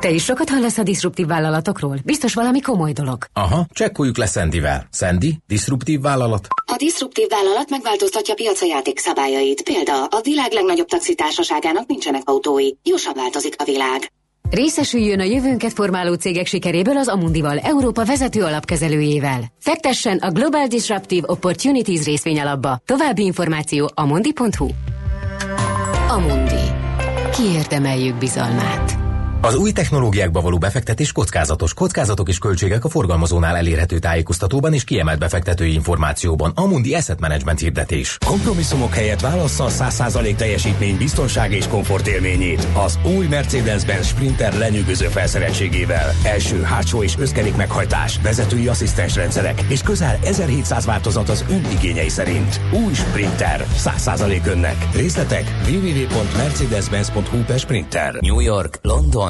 [0.00, 1.96] te is sokat hallasz a diszruptív vállalatokról?
[2.04, 3.24] Biztos valami komoly dolog.
[3.32, 4.86] Aha, csekkoljuk le Szendivel.
[4.90, 6.46] Szendi, diszruptív vállalat?
[6.72, 9.62] A diszruptív vállalat megváltoztatja piaca játék szabályait.
[9.62, 12.70] Példa, a világ legnagyobb taxitársaságának nincsenek autói.
[12.82, 14.12] Jósan változik a világ.
[14.50, 19.44] Részesüljön a jövőnket formáló cégek sikeréből az Amundival, Európa vezető alapkezelőjével.
[19.58, 22.80] Fektessen a Global Disruptive Opportunities részvényalapba.
[22.84, 24.68] További információ amundi.hu
[26.08, 26.64] Amundi.
[27.32, 28.99] Kiérdemeljük bizalmát.
[29.42, 31.74] Az új technológiákba való befektetés kockázatos.
[31.74, 36.52] Kockázatok és költségek a forgalmazónál elérhető tájékoztatóban és kiemelt befektetői információban.
[36.54, 38.18] Amundi Asset Management hirdetés.
[38.26, 42.66] Kompromisszumok helyett válassza a 100% teljesítmény biztonság és komfort élményét.
[42.72, 46.12] Az új Mercedes-Benz Sprinter lenyűgöző felszereltségével.
[46.24, 52.08] Első, hátsó és összkerék meghajtás, vezetői asszisztens rendszerek és közel 1700 változat az ön igényei
[52.08, 52.60] szerint.
[52.84, 53.66] Új Sprinter.
[53.76, 54.88] 100% önnek.
[54.94, 58.18] Részletek www.mercedes-benz.hu per Sprinter.
[58.20, 59.29] New York, London,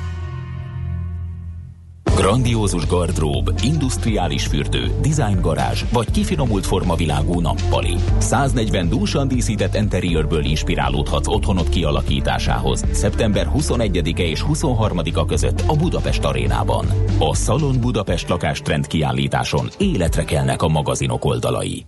[2.15, 7.95] Grandiózus gardrób, industriális fürdő, design garázs vagy kifinomult formavilágú nappali.
[8.17, 12.83] 140 dúsan díszített interiőrből inspirálódhatsz otthonod kialakításához.
[12.91, 16.85] Szeptember 21-e és 23-a között a Budapest arénában.
[17.19, 21.85] A Szalon Budapest lakástrend kiállításon életre kelnek a magazinok oldalai.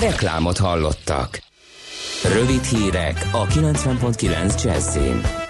[0.00, 1.42] Reklámot hallottak.
[2.32, 5.43] Rövid hírek a 90.9 Jazzin.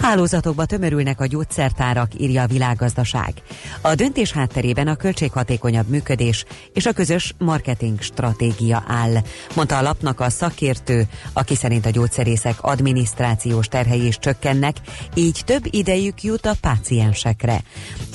[0.00, 3.32] Hálózatokba tömörülnek a gyógyszertárak, írja a világgazdaság.
[3.80, 6.44] A döntés hátterében a költséghatékonyabb működés
[6.74, 9.14] és a közös marketing stratégia áll,
[9.54, 14.76] mondta a lapnak a szakértő, aki szerint a gyógyszerészek adminisztrációs terhei is csökkennek,
[15.14, 17.62] így több idejük jut a páciensekre.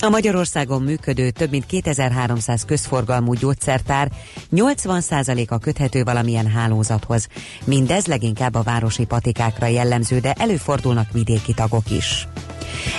[0.00, 4.10] A Magyarországon működő több mint 2300 közforgalmú gyógyszertár
[4.52, 7.26] 80%-a köthető valamilyen hálózathoz.
[7.64, 12.28] Mindez leginkább a városi patikákra jellemző, de előfordulnak vidéki tagok is.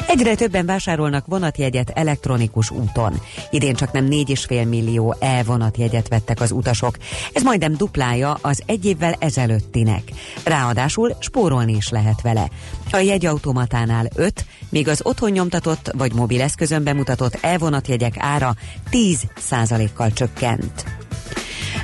[0.08, 3.20] Egyre többen vásárolnak vonatjegyet elektronikus úton.
[3.50, 6.98] Idén csak nem 4,5 millió e-vonatjegyet vettek az utasok.
[7.34, 10.02] Ez majdnem duplája az egy évvel ezelőttinek.
[10.46, 12.50] Ráadásul spórolni is lehet vele.
[12.92, 18.56] A jegyautomatánál 5, míg az otthon nyomtatott vagy mobileszközön bemutatott e-vonatjegyek ára
[18.92, 21.05] 10%-kal csökkent.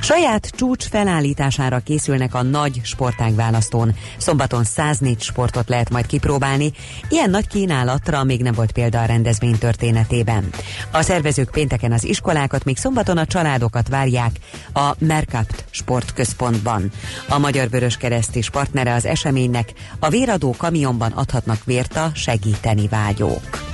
[0.02, 3.94] Saját csúcs felállítására készülnek a nagy sportágválasztón.
[4.16, 6.72] Szombaton 104 sportot lehet majd kipróbálni.
[7.08, 10.50] Ilyen nagy kínálatra még nem volt példa a rendezvény történetében.
[10.92, 14.30] A szervezők pénteken az iskolákat, még szombaton a családokat várják
[14.72, 16.90] a Merkapt sportközpontban.
[17.28, 22.88] A Magyar Vörös Kereszt is partnere az eseménynek, a véradó kamionban adhatnak vért a segíteni
[22.88, 23.71] vágyók.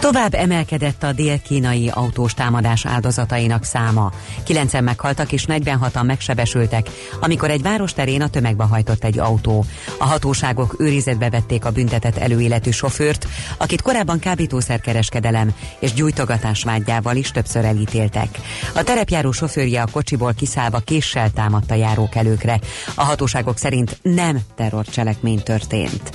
[0.00, 4.12] Tovább emelkedett a dél-kínai autós támadás áldozatainak száma.
[4.44, 6.90] Kilencen meghaltak és 46-an megsebesültek,
[7.20, 9.64] amikor egy városterén a tömegbe hajtott egy autó.
[9.98, 13.26] A hatóságok őrizetbe vették a büntetett előéletű sofőrt,
[13.58, 18.28] akit korábban kábítószerkereskedelem és gyújtogatás vágyával is többször elítéltek.
[18.74, 22.60] A terepjáró sofőrje a kocsiból kiszállva késsel támadta járókelőkre.
[22.94, 26.10] A hatóságok szerint nem terrorcselekmény történt.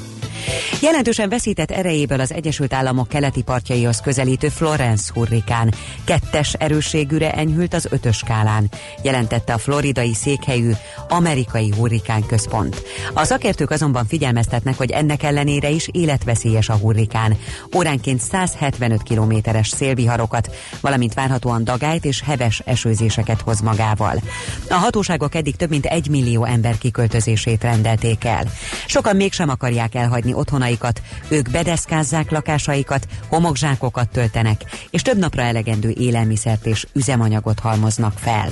[0.81, 5.73] Jelentősen veszített erejéből az Egyesült Államok keleti partjaihoz közelítő Florence hurrikán.
[6.03, 8.69] Kettes erősségűre enyhült az ötös skálán,
[9.03, 10.71] jelentette a floridai székhelyű
[11.09, 12.83] amerikai hurrikán központ.
[13.13, 17.37] A szakértők azonban figyelmeztetnek, hogy ennek ellenére is életveszélyes a hurrikán.
[17.75, 24.21] Óránként 175 kilométeres szélviharokat, valamint várhatóan dagályt és heves esőzéseket hoz magával.
[24.69, 28.43] A hatóságok eddig több mint egy millió ember kiköltözését rendelték el.
[28.87, 36.65] Sokan mégsem akarják elhagyni otthonaikat, ők bedeszkázzák lakásaikat, homokzsákokat töltenek, és több napra elegendő élelmiszert
[36.65, 38.49] és üzemanyagot halmoznak fel.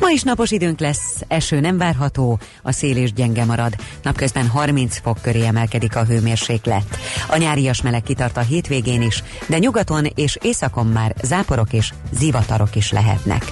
[0.00, 3.74] Ma is napos időnk lesz, eső nem várható, a szél és gyenge marad.
[4.02, 6.98] Napközben 30 fok köré emelkedik a hőmérséklet.
[7.28, 12.76] A nyárias meleg kitart a hétvégén is, de nyugaton és északon már záporok és zivatarok
[12.76, 13.44] is lehetnek.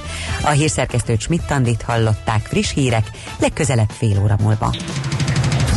[0.42, 4.74] A hírszerkesztőt Schmidt-Tandit hallották friss hírek, legközelebb fél óra múlva.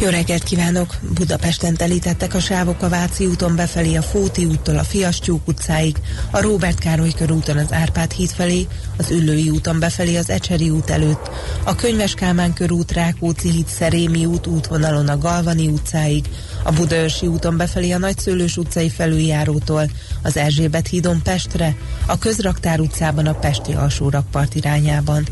[0.00, 0.94] jó reggelt kívánok!
[1.14, 5.96] Budapesten telítettek a sávok a Váci úton befelé a Fóti úttól a Fiastyúk utcáig,
[6.30, 8.66] a Róbert Károly körúton az Árpád híd felé,
[8.96, 11.30] az Üllői úton befelé az Ecseri út előtt,
[11.64, 16.24] a Könyves Kálmán körút, Rákóczi híd, Szerémi út útvonalon a Galvani utcáig,
[16.62, 19.90] a Budaörsi úton befelé a Nagyszőlős utcai felüljárótól,
[20.22, 21.76] az Erzsébet hídon Pestre,
[22.06, 25.26] a Közraktár utcában a Pesti alsórakpart irányában.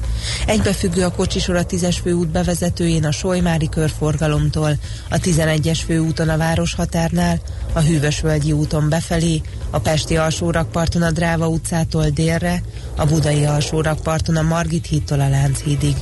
[0.46, 4.78] Egybefüggő a kocsisor a 10-es főút bevezetőjén a Solymári körforgalom Robbantól,
[5.10, 7.40] a 11-es főúton a Városhatárnál,
[7.72, 9.40] a Hűvösvölgyi úton befelé,
[9.70, 12.62] a Pesti alsórakparton a Dráva utcától délre,
[12.96, 15.96] a Budai alsórakparton a Margit hídtól a Lánchídig.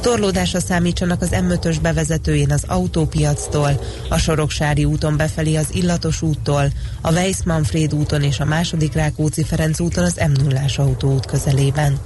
[0.00, 7.12] Torlódásra számítsanak az M5-ös bevezetőjén az autópiactól, a Soroksári úton befelé az Illatos úttól, a
[7.12, 11.98] Weiss Manfred úton és a második Rákóczi Ferenc úton az m 0 autóút közelében.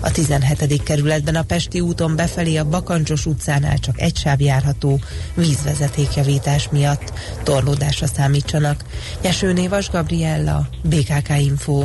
[0.00, 0.82] A 17.
[0.82, 5.00] kerületben a Pesti úton befelé a Bakancsos utcánál csak egy sáv járható
[5.48, 7.12] vízvezetékjavítás miatt.
[7.42, 8.84] Torlódásra számítsanak.
[9.22, 11.84] Nyesőné Vas Gabriella, BKK Info.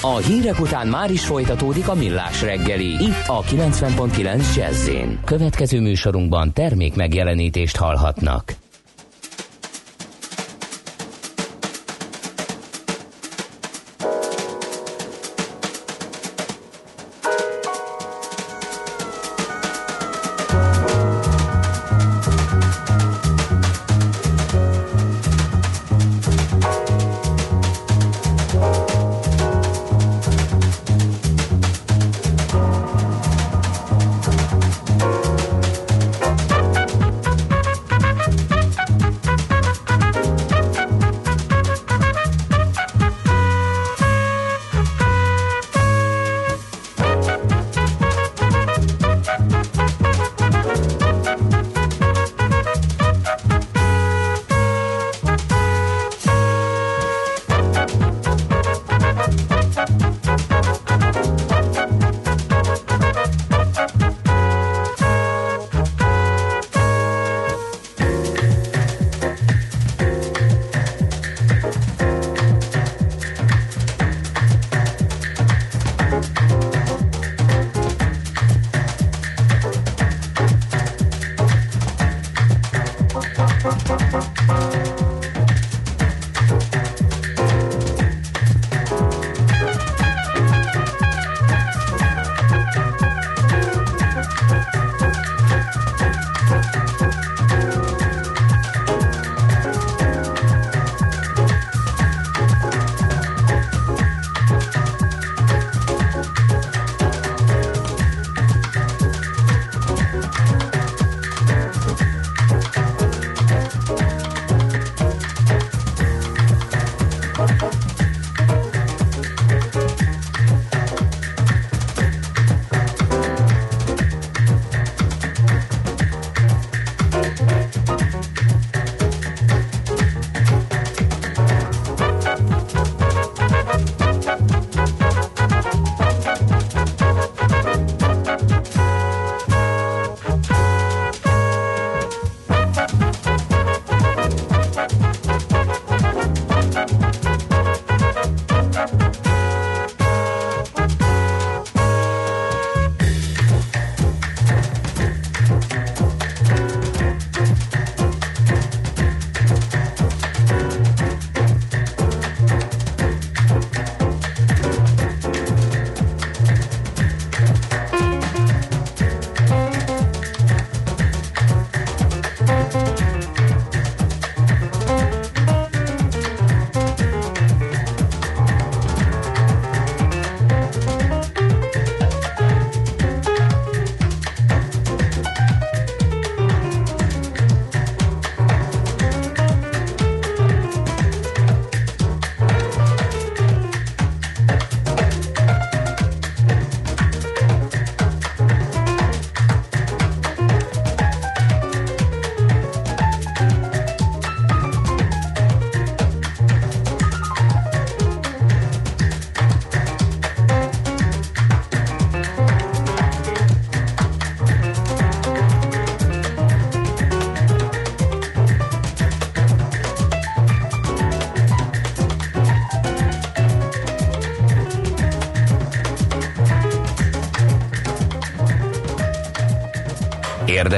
[0.00, 2.86] A hírek után már is folytatódik a millás reggeli.
[2.86, 4.90] Itt a 90.9 jazz
[5.24, 8.65] Következő műsorunkban termék megjelenítést hallhatnak.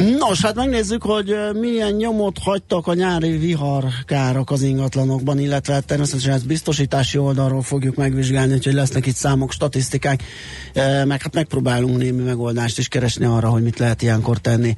[0.00, 6.32] Nos, hát megnézzük, hogy milyen nyomot hagytak a nyári viharkárok az ingatlanokban, illetve hát természetesen
[6.32, 10.22] ezt biztosítási oldalról fogjuk megvizsgálni, úgyhogy lesznek itt számok, statisztikák,
[11.04, 14.74] meg hát megpróbálunk némi megoldást is keresni arra, hogy mit lehet ilyenkor tenni,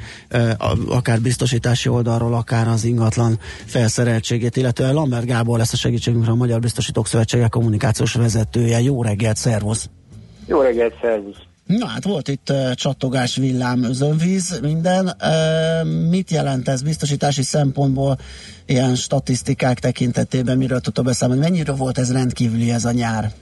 [0.89, 6.61] akár biztosítási oldalról, akár az ingatlan felszereltségét, illetve Lambert Gábor lesz a segítségünkre a Magyar
[6.61, 8.81] Biztosítók Szövetsége kommunikációs vezetője.
[8.81, 9.89] Jó reggelt, szervusz!
[10.47, 11.51] Jó reggelt, szervusz!
[11.79, 15.17] Na hát volt itt uh, csattogás, villám, özönvíz, minden.
[15.23, 18.19] Uh, mit jelent ez biztosítási szempontból
[18.67, 21.41] ilyen statisztikák tekintetében, miről tudta beszámolni?
[21.43, 23.33] Mennyire volt ez rendkívüli ez a nyár?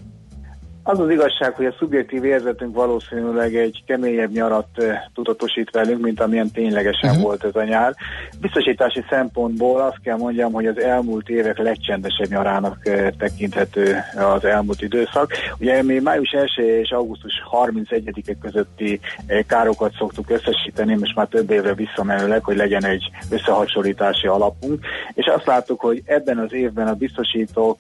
[0.91, 4.67] Az az igazság, hogy a szubjektív érzetünk valószínűleg egy keményebb nyarat
[5.15, 7.25] tudatosít velünk, mint amilyen ténylegesen uh-huh.
[7.25, 7.95] volt ez a nyár.
[8.41, 12.79] Biztosítási szempontból azt kell mondjam, hogy az elmúlt évek legcsendesebb nyarának
[13.19, 13.97] tekinthető
[14.35, 15.33] az elmúlt időszak.
[15.59, 19.01] Ugye mi május 1 és augusztus 31-e közötti
[19.47, 24.85] károkat szoktuk összesíteni, most már több évre visszamenőleg, hogy legyen egy összehasonlítási alapunk,
[25.15, 27.79] és azt láttuk, hogy ebben az évben a biztosítók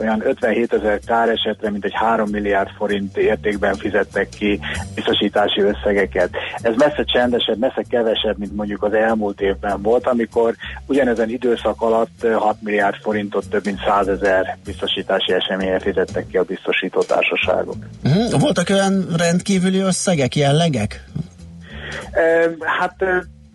[0.00, 4.60] olyan 57 ezer kár esetre, mint egy 3 milliárd forint értékben fizettek ki
[4.94, 6.30] biztosítási összegeket.
[6.56, 10.54] Ez messze csendesebb, messze kevesebb, mint mondjuk az elmúlt évben volt, amikor
[10.86, 16.36] ugyanezen időszak alatt eh, 6 milliárd forintot több mint 100 ezer biztosítási eseményre fizettek ki
[16.36, 17.76] a biztosító társaságok.
[18.04, 18.40] Uh-huh.
[18.40, 21.04] Voltak olyan rendkívüli összegek, jellegek?
[22.10, 22.44] Eh,
[22.78, 23.04] Hát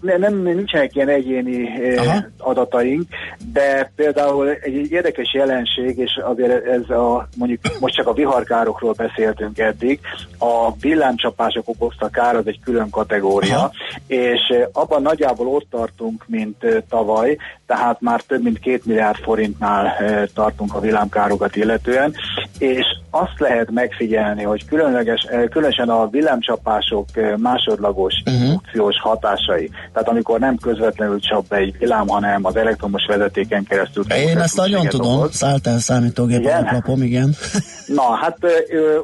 [0.07, 3.07] eh, ne- nem, nincsenek ilyen egyéni eh, adataink,
[3.53, 8.93] de például egy, egy érdekes jelenség, és azért ez a, mondjuk most csak a viharkárokról
[8.93, 9.99] beszéltünk eddig,
[10.39, 13.71] a villámcsapások okozta kár az egy külön kategória, Aha.
[14.07, 17.37] és eh, abban nagyjából ott tartunk, mint eh, tavaly,
[17.67, 22.13] tehát már több mint két milliárd forintnál eh, tartunk a villámkárokat illetően,
[22.57, 30.09] és azt lehet megfigyelni, hogy különleges, eh, különösen a villámcsapások eh, másodlagos indukciós hatásai, tehát
[30.09, 34.03] amikor nem közvetlenül csap be egy villám, hanem az elektromos vezetéken keresztül.
[34.11, 35.35] Én ezt nagyon tudom, okoz.
[35.35, 36.57] szállt el számítógép Igen?
[36.57, 37.35] alaplapom, igen.
[37.87, 38.37] Na, hát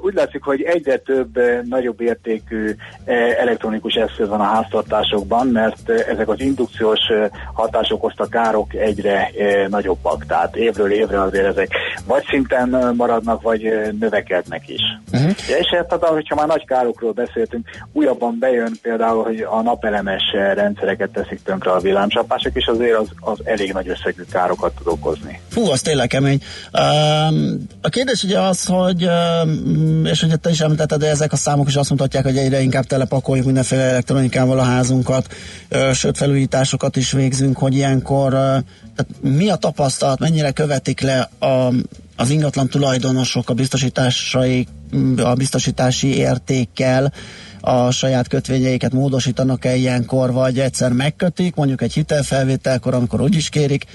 [0.03, 1.39] úgy látszik, hogy egyre több
[1.70, 2.76] nagyobb értékű
[3.39, 9.67] elektronikus eszköz van a háztartásokban, mert ezek az indukciós ö, hatás okozta károk egyre ö,
[9.67, 10.25] nagyobbak.
[10.25, 11.69] Tehát évről évre azért ezek
[12.05, 14.81] vagy szinten ö, maradnak, vagy ö, növekednek is.
[15.11, 15.31] Uh-huh.
[15.49, 20.21] Ja, és hát, tehát, hogyha már nagy károkról beszéltünk, újabban bejön például, hogy a napelemes
[20.33, 24.87] eh, rendszereket teszik tönkre a villámcsapások, és azért az, az elég nagy összegű károkat tud
[24.87, 25.39] okozni.
[25.49, 26.41] Fú, az tényleg kemény.
[27.81, 29.09] A kérdés ugye az, hogy,
[30.03, 32.83] és ugye te is említetted, de ezek a számok is azt mutatják, hogy egyre inkább
[32.83, 35.27] telepakoljuk mindenféle elektronikával a házunkat,
[35.93, 38.33] sőt felújításokat is végzünk, hogy ilyenkor
[38.95, 41.73] tehát mi a tapasztalat, mennyire követik le a,
[42.15, 44.67] az ingatlan tulajdonosok a biztosításai,
[45.17, 47.13] a biztosítási értékkel,
[47.61, 53.85] a saját kötvényeiket módosítanak-e ilyenkor, vagy egyszer megkötik, mondjuk egy hitelfelvételkor, amikor úgy is kérik,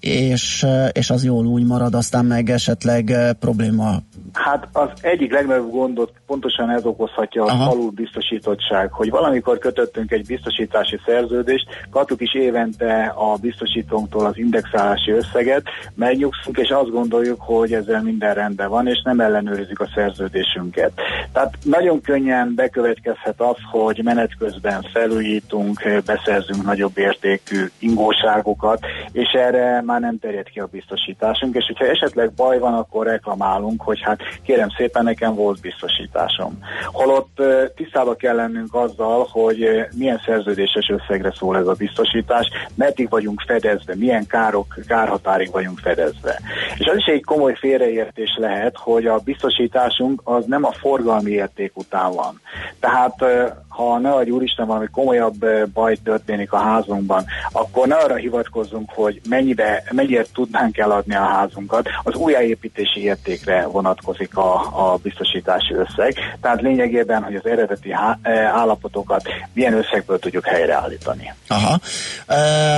[0.00, 3.96] és, és az jól úgy marad, aztán meg esetleg probléma.
[4.32, 10.26] Hát az egyik legnagyobb gondot pontosan ez okozhatja az alul biztosítottság, hogy valamikor kötöttünk egy
[10.26, 15.62] biztosítási szerződést, kapjuk is évente a biztosítónktól az indexálási összeget,
[15.94, 20.92] megnyugszunk, és azt gondoljuk, hogy ezzel minden rendben van, és nem ellenőrizzük a szerződésünket.
[21.32, 28.80] Tehát nagyon könnyen bekövetkezhet az, hogy menet közben felújítunk, beszerzünk nagyobb értékű ingóságokat,
[29.12, 33.82] és erre már nem terjed ki a biztosításunk, és hogyha esetleg baj van, akkor reklamálunk,
[33.82, 36.58] hogy hát kérem szépen, nekem volt biztosításom.
[36.86, 37.42] Holott
[37.74, 43.94] tisztába kell lennünk azzal, hogy milyen szerződéses összegre szól ez a biztosítás, meddig vagyunk fedezve,
[43.96, 46.40] milyen károk, kárhatárig vagyunk fedezve.
[46.78, 51.76] És az is egy komoly félreértés lehet, hogy a biztosításunk az nem a forgalmi érték
[51.76, 52.40] után van.
[52.80, 53.24] Tehát
[53.68, 59.20] ha ne adj úristen valami komolyabb baj történik a házunkban, akkor ne arra hivatkozzunk, hogy
[59.28, 64.54] mennyibe, mennyire tudnánk eladni a házunkat, az újjáépítési értékre vonatkozik a,
[64.92, 66.14] a biztosítási összeg.
[66.40, 69.22] Tehát lényegében, hogy az eredeti há, eh, állapotokat
[69.52, 71.34] milyen összegből tudjuk helyreállítani.
[71.48, 71.78] Aha.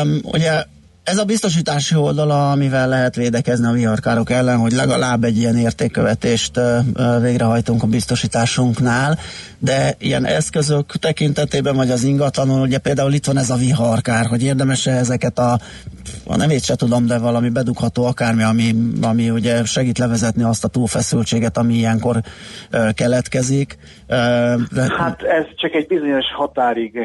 [0.02, 0.64] Um, ugye
[1.10, 6.60] ez a biztosítási oldala, amivel lehet védekezni a viharkárok ellen, hogy legalább egy ilyen értékkövetést
[7.20, 9.18] végrehajtunk a biztosításunknál,
[9.58, 14.42] de ilyen eszközök tekintetében, vagy az ingatlanon, ugye például itt van ez a viharkár, hogy
[14.42, 15.58] érdemes-e ezeket a
[16.26, 20.68] a nevét se tudom, de valami bedugható akármi, ami, ami ugye segít levezetni azt a
[20.68, 22.20] túlfeszültséget, ami ilyenkor
[22.94, 23.76] keletkezik.
[24.98, 26.98] Hát ez csak egy bizonyos határig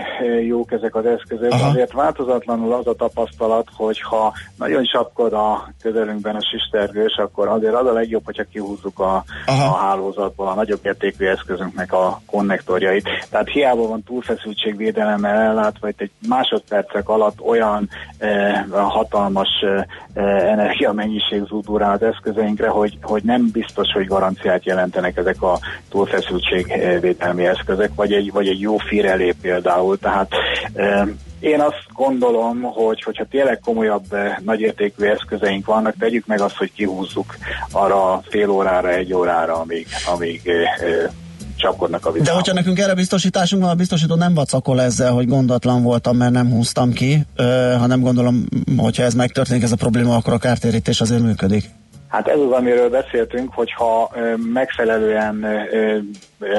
[0.47, 1.69] jók ezek az eszközök, Aha.
[1.69, 7.73] azért változatlanul az a tapasztalat, hogy hogyha nagyon csapkod a közelünkben a sistergős, akkor azért
[7.73, 13.09] az a legjobb, hogyha kihúzzuk a, a hálózatból a nagyobb értékű eszközünknek a konnektorjait.
[13.29, 21.79] Tehát hiába van túlfeszültségvédelemmel ellátva, itt egy másodpercek alatt olyan eh, hatalmas eh, energiamennyiség zúdul
[21.79, 28.13] rá az eszközeinkre, hogy, hogy nem biztos, hogy garanciát jelentenek ezek a túlfeszültségvédelmi eszközök, vagy
[28.13, 29.97] egy, vagy egy jó firelé például.
[29.97, 30.31] Tehát
[30.73, 31.07] eh,
[31.45, 36.71] én azt gondolom, hogy hogyha tényleg komolyabb, eh, nagyértékű eszközeink vannak, tegyük meg azt, hogy
[36.71, 37.35] kihúzzuk
[37.71, 41.09] arra fél órára, egy órára, amíg, amíg eh, eh,
[41.57, 45.83] csapkodnak a De hogyha nekünk erre biztosításunk van, a biztosító nem vacakol ezzel, hogy gondatlan
[45.83, 48.45] voltam, mert nem húztam ki, ö, hanem gondolom,
[48.77, 51.63] hogyha ez megtörténik, ez a probléma, akkor a kártérítés azért működik.
[52.07, 54.11] Hát ez az, amiről beszéltünk, hogyha
[54.53, 55.45] megfelelően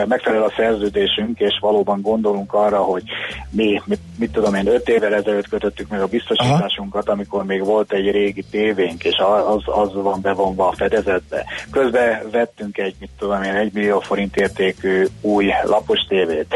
[0.09, 3.03] megfelel a szerződésünk, és valóban gondolunk arra, hogy
[3.51, 7.93] mi, mit, mit tudom én, öt évvel ezelőtt kötöttük meg a biztosításunkat, amikor még volt
[7.93, 9.15] egy régi tévénk, és
[9.47, 11.45] az, az van bevonva a fedezetbe.
[11.71, 16.47] Közben vettünk egy, mit tudom én, egy millió forint értékű új lapos tévét,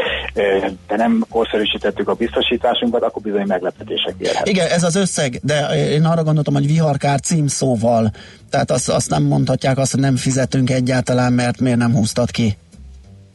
[0.87, 4.49] de nem korszerűsítettük a biztosításunkat, akkor bizony meglepetések érhetnek.
[4.49, 8.11] Igen, ez az összeg, de én arra gondoltam, hogy viharkár címszóval,
[8.49, 12.57] tehát azt, azt nem mondhatják azt, hogy nem fizetünk egyáltalán, mert miért nem húztad ki.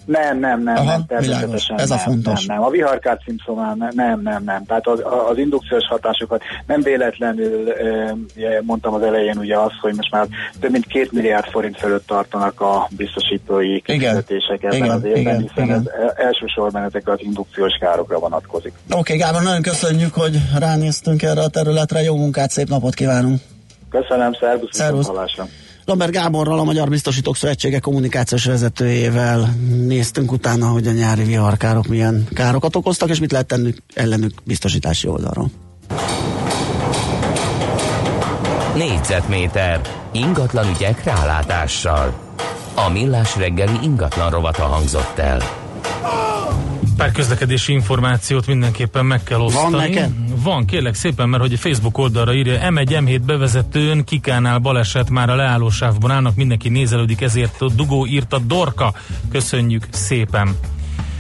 [0.06, 2.46] Nem, nem, nem, Aha, nem természetesen Ez a fontos.
[2.46, 2.66] Nem, nem.
[2.66, 4.64] A viharkát címszóval nem, nem, nem, nem.
[4.64, 7.72] Tehát az, az indukciós hatásokat nem véletlenül
[8.62, 10.26] mondtam az elején ugye azt, hogy most már
[10.60, 15.40] több mint két milliárd forint fölött tartanak a biztosítói kifizetések ebben Igen, az évben, igen,
[15.40, 15.76] hiszen igen.
[15.76, 18.72] ez eh, elsősorban ezek az indukciós károkra vonatkozik.
[18.90, 23.40] Oké, okay, Gábor, nagyon köszönjük, hogy ránéztünk erre a területre, jó munkát, szép napot kívánunk!
[23.90, 25.10] Köszönöm, szervusz, Szervusz.
[25.86, 29.56] Lambert Gáborral, a Magyar Biztosítók Szövetsége kommunikációs vezetőjével
[29.86, 35.08] néztünk utána, hogy a nyári viharkárok milyen károkat okoztak, és mit lehet tenni ellenük biztosítási
[35.08, 35.50] oldalról.
[38.74, 39.80] Négyzetméter
[40.12, 42.14] ingatlan ügyek rálátással.
[42.74, 45.42] A millás reggeli ingatlan rovata hangzott el.
[46.96, 49.76] Pár közlekedési információt mindenképpen meg kell osztani.
[49.76, 50.10] neked?
[50.46, 55.30] Van, kérlek szépen, mert hogy a Facebook oldalra írja, M1 M7 bevezetőn Kikánál baleset, már
[55.30, 58.94] a leállósávban állnak, mindenki nézelődik, ezért a dugó írta Dorka.
[59.30, 60.56] Köszönjük szépen.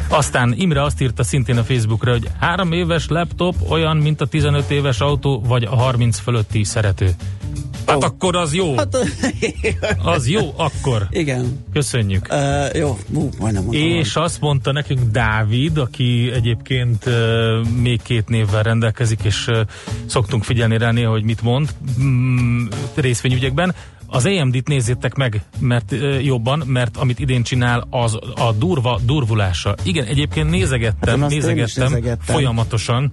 [0.08, 4.70] Aztán Imre azt írta szintén a Facebookra, hogy három éves laptop olyan, mint a 15
[4.70, 7.10] éves autó, vagy a 30 fölötti szerető.
[7.86, 8.76] Hát akkor az jó.
[8.76, 8.96] Hát,
[10.14, 11.06] Az jó, akkor.
[11.10, 11.64] Igen.
[11.72, 12.26] Köszönjük.
[12.30, 13.86] Uh, jó, Bú, majdnem mondtam.
[13.86, 17.12] És azt mondta nekünk Dávid, aki egyébként uh,
[17.82, 19.60] még két névvel rendelkezik, és uh,
[20.06, 21.68] szoktunk figyelni rá néha, hogy mit mond
[22.00, 23.74] mm, részvényügyekben.
[24.06, 29.74] Az AMD-t nézzétek meg mert uh, jobban, mert amit idén csinál, az a durva durvulása.
[29.82, 32.34] Igen, egyébként nézegettem, Hát nézegettem, nézegettem.
[32.34, 33.12] folyamatosan,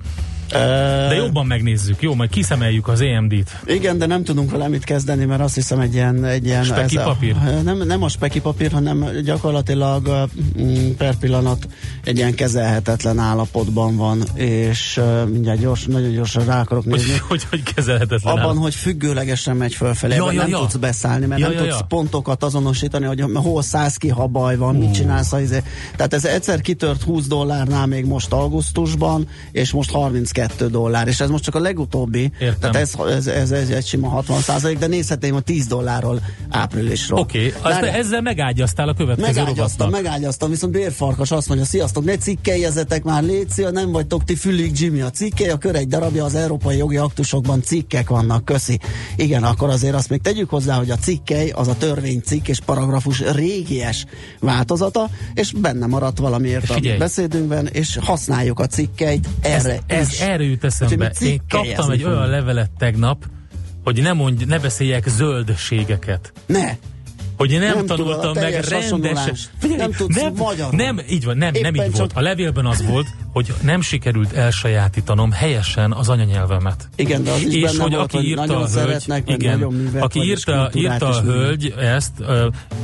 [0.49, 3.59] de jobban megnézzük, jó, majd kiszemeljük az AMD-t.
[3.65, 6.25] Igen, de nem tudunk vele mit kezdeni, mert azt hiszem egy ilyen...
[6.25, 7.35] Egy ilyen Speki ez a- papír?
[7.63, 10.27] nem, nem a speki papír, hanem gyakorlatilag
[10.61, 11.67] mm, per pillanat
[12.03, 17.17] egy ilyen kezelhetetlen állapotban van, és uh, mindjárt gyors, nagyon gyorsan rá akarok Hogy, nézni.
[17.27, 18.61] hogy, hogy kezelhetetlen Abban, áll.
[18.61, 20.57] hogy függőlegesen megy fölfelé, Ja, ja, nem ja.
[20.59, 21.85] tudsz beszállni, mert Ja, nem ja, tudsz ja.
[21.85, 25.31] pontokat azonosítani, hogy hol szállsz ki, ha baj van, mit csinálsz.
[25.41, 25.63] Izé.
[25.95, 31.29] Tehát ez egyszer kitört 20 dollárnál még most augusztusban, és most 32 dollár, és ez
[31.29, 32.71] most csak a legutóbbi, Értem.
[32.71, 37.19] tehát ez, ez, ez, ez egy sima 60 százalék, de nézhetném a 10 dollárról áprilisról.
[37.19, 37.95] Oké, okay, Várjál.
[37.95, 40.11] ezzel megágyaztál a következő Megágyaztam, rovatnak.
[40.11, 45.01] megágyaztam, viszont Bérfarkas azt mondja, sziasztok, ne cikkeljezetek már, léci, nem vagytok ti fülig Jimmy.
[45.01, 48.79] A cikkely a kör egy darabja az európai jogi aktusokban cikkek vannak, köszi.
[49.15, 53.19] Igen, akkor azért azt még tegyük hozzá, hogy a cikkely az a törvénycikk és paragrafus
[53.19, 54.05] régies
[54.39, 60.19] változata, és benne maradt valamiért a beszédünkben, és használjuk a cikkeit Ez, erre ez is.
[60.23, 61.11] Erre jut eszembe.
[61.19, 63.25] Én kaptam egy olyan levelet tegnap,
[63.83, 66.33] hogy ne, mondj, ne beszéljek zöldségeket.
[66.45, 66.77] Ne!
[67.37, 68.81] Hogy én nem, Nem tudod, tanultam a meg rendesen.
[68.81, 69.49] hasonlás.
[69.77, 70.75] Nem tudsz nem, magyarul.
[70.79, 71.95] nem, így van, nem, nem így volt.
[71.95, 76.89] csak- A levélben az volt, hogy nem sikerült elsajátítanom helyesen az anyanyelvemet.
[76.95, 79.63] Igen, de az is és benne hogy volt, aki írta a hölgy, igen,
[79.99, 82.11] aki írta, írta a hölgy ezt,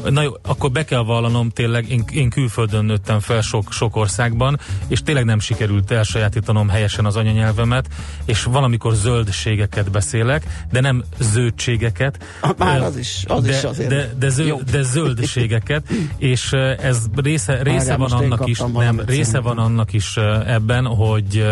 [0.09, 4.59] na jó, akkor be kell vallanom tényleg, én, én külföldön nőttem fel sok, sok országban,
[4.87, 7.87] és tényleg nem sikerült elsajátítanom helyesen az anyanyelvemet,
[8.25, 12.17] és valamikor zöldségeket beszélek, de nem zöldségeket.
[12.57, 17.63] Már az is- az de, is azért de, de, zöld, de zöldségeket, és ez része,
[17.63, 21.45] része van annak is, nem, része van annak is ebben, hogy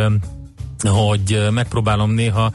[0.84, 2.52] hogy megpróbálom néha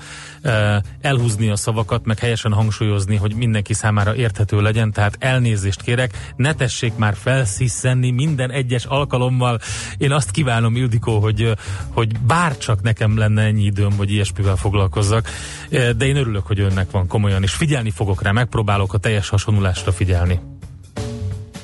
[1.00, 6.54] elhúzni a szavakat, meg helyesen hangsúlyozni, hogy mindenki számára érthető legyen, tehát elnézést kérek, ne
[6.54, 9.60] tessék már felsziszenni minden egyes alkalommal.
[9.98, 11.52] Én azt kívánom, Ildikó, hogy,
[11.88, 15.28] hogy bárcsak nekem lenne ennyi időm, hogy ilyesmivel foglalkozzak,
[15.70, 19.92] de én örülök, hogy önnek van komolyan, és figyelni fogok rá, megpróbálok a teljes hasonlulásra
[19.92, 20.40] figyelni.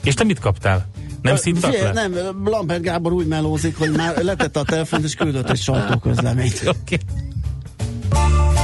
[0.05, 0.87] És te mit kaptál?
[1.23, 1.93] Nem szívtak le?
[1.93, 2.15] Nem,
[2.45, 6.63] Lambert Gábor úgy melózik, hogy már letette a telefont és küldött egy sajtóközleményt.
[6.67, 6.99] Oké.
[7.05, 8.58] Okay.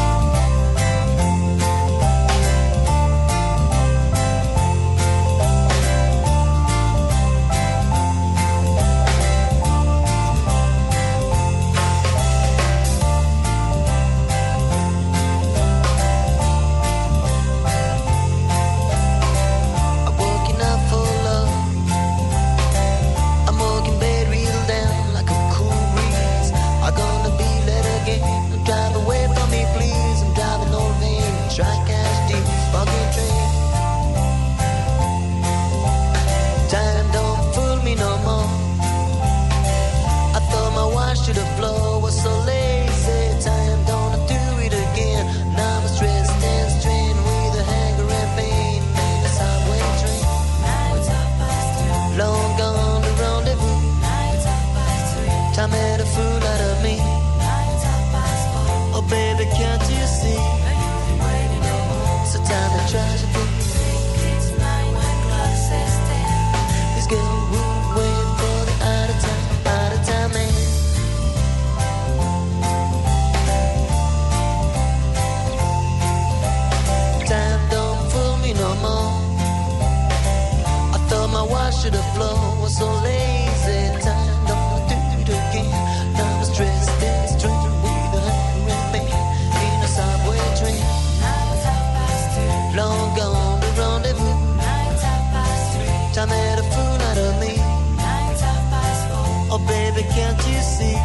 [99.57, 100.99] Oh baby, can't you see?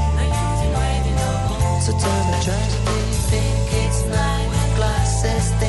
[1.85, 2.79] So me, try to
[3.29, 5.68] think it's when glasses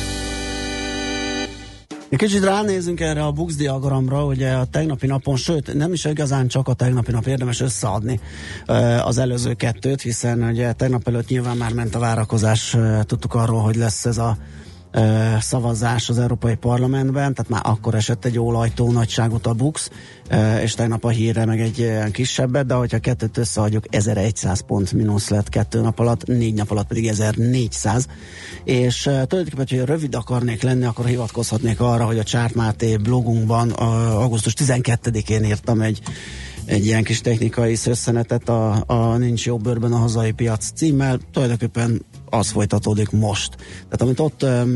[2.17, 6.67] Kicsit ránézünk erre a Bux diagramra, ugye a tegnapi napon, sőt nem is igazán csak
[6.67, 8.19] a tegnapi nap érdemes összeadni
[9.03, 13.75] az előző kettőt, hiszen ugye tegnap előtt nyilván már ment a várakozás, tudtuk arról, hogy
[13.75, 14.37] lesz ez a
[15.39, 19.89] szavazás az Európai Parlamentben, tehát már akkor esett egy ólajtó nagyságot a Bux,
[20.61, 25.29] és tegnap a hírre meg egy ilyen kisebbet, de hogyha kettőt összeadjuk, 1100 pont mínusz
[25.29, 28.07] lett kettő nap alatt, négy nap alatt pedig 1400,
[28.63, 34.53] és tulajdonképpen, hogyha rövid akarnék lenni, akkor hivatkozhatnék arra, hogy a Csárt Máté blogunkban augusztus
[34.57, 36.01] 12-én írtam egy
[36.65, 41.19] egy ilyen kis technikai szösszenetet a, a Nincs jobb bőrben a hazai piac címmel.
[41.31, 42.01] Tulajdonképpen
[42.31, 43.55] az folytatódik most.
[43.57, 44.69] Tehát amit ott öm,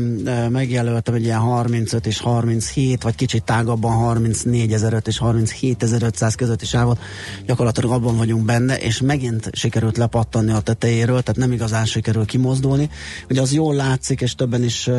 [0.50, 6.66] megjelöltem, egy ilyen 35 és 37, vagy kicsit tágabban 34 ezer és 37 500 közötti
[6.66, 6.98] sávot,
[7.46, 12.90] gyakorlatilag abban vagyunk benne, és megint sikerült lepattanni a tetejéről, tehát nem igazán sikerül kimozdulni.
[13.30, 14.90] Ugye az jól látszik, és többen is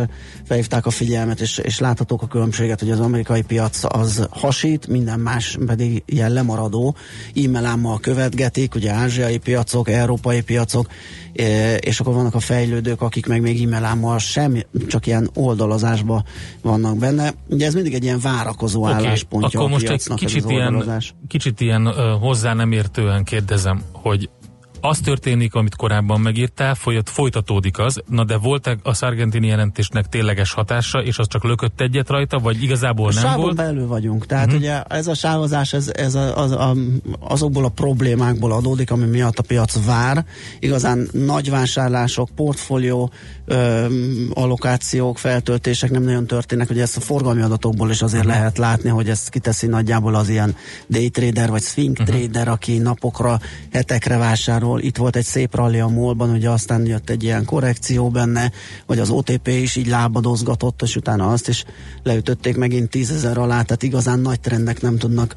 [0.45, 5.19] felhívták a figyelmet, és, és láthatók a különbséget, hogy az amerikai piac az hasít, minden
[5.19, 6.95] más pedig ilyen lemaradó,
[7.35, 10.87] e-mailámmal követgetik, ugye ázsiai piacok, európai piacok,
[11.79, 16.23] és akkor vannak a fejlődők, akik meg még e-mailámmal sem, csak ilyen oldalazásba
[16.61, 17.33] vannak benne.
[17.49, 21.61] Ugye ez mindig egy ilyen várakozó Oké, álláspontja akkor a most egy kicsit ilyen, kicsit
[21.61, 24.29] ilyen ö, hozzá nem értően kérdezem, hogy
[24.81, 30.51] az történik, amit korábban megírtál, folyat, folytatódik az, na de volt a Sargentini jelentésnek tényleges
[30.51, 33.55] hatása, és az csak lökött egyet rajta, vagy igazából A nem sávon volt?
[33.55, 34.61] belül vagyunk, tehát uh-huh.
[34.61, 36.75] ugye ez a sávozás ez, ez a, az, a,
[37.19, 40.25] azokból a problémákból adódik, ami miatt a piac vár.
[40.59, 43.11] Igazán nagy vásárlások, portfólió,
[43.47, 43.85] ö,
[44.33, 49.09] allokációk, feltöltések nem nagyon történnek, ugye ezt a forgalmi adatokból is azért lehet látni, hogy
[49.09, 50.55] ezt kiteszi nagyjából az ilyen
[50.87, 52.07] day trader vagy swing uh-huh.
[52.07, 53.39] trader, aki napokra,
[53.71, 54.81] hetekre vásárol.
[54.81, 58.51] Itt volt egy szép rally a molban, ugye aztán jött egy ilyen korrekció benne,
[58.85, 61.65] vagy az OTP is így lábadozgatott, és utána azt is
[62.03, 65.35] leütötték megint tízezer alá, tehát igazán nagy trendek nem tudnak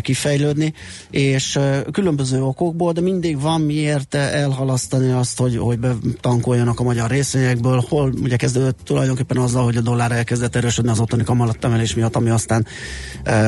[0.00, 0.72] kifejlődni,
[1.10, 1.58] és
[1.92, 8.12] különböző okokból, de mindig van miért elhalasztani azt, hogy, hogy betankoljanak a magyar részvényekből, hol
[8.22, 12.66] ugye kezdődött tulajdonképpen azzal, hogy a dollár elkezdett erősödni az otthoni kamarattemelés miatt, ami aztán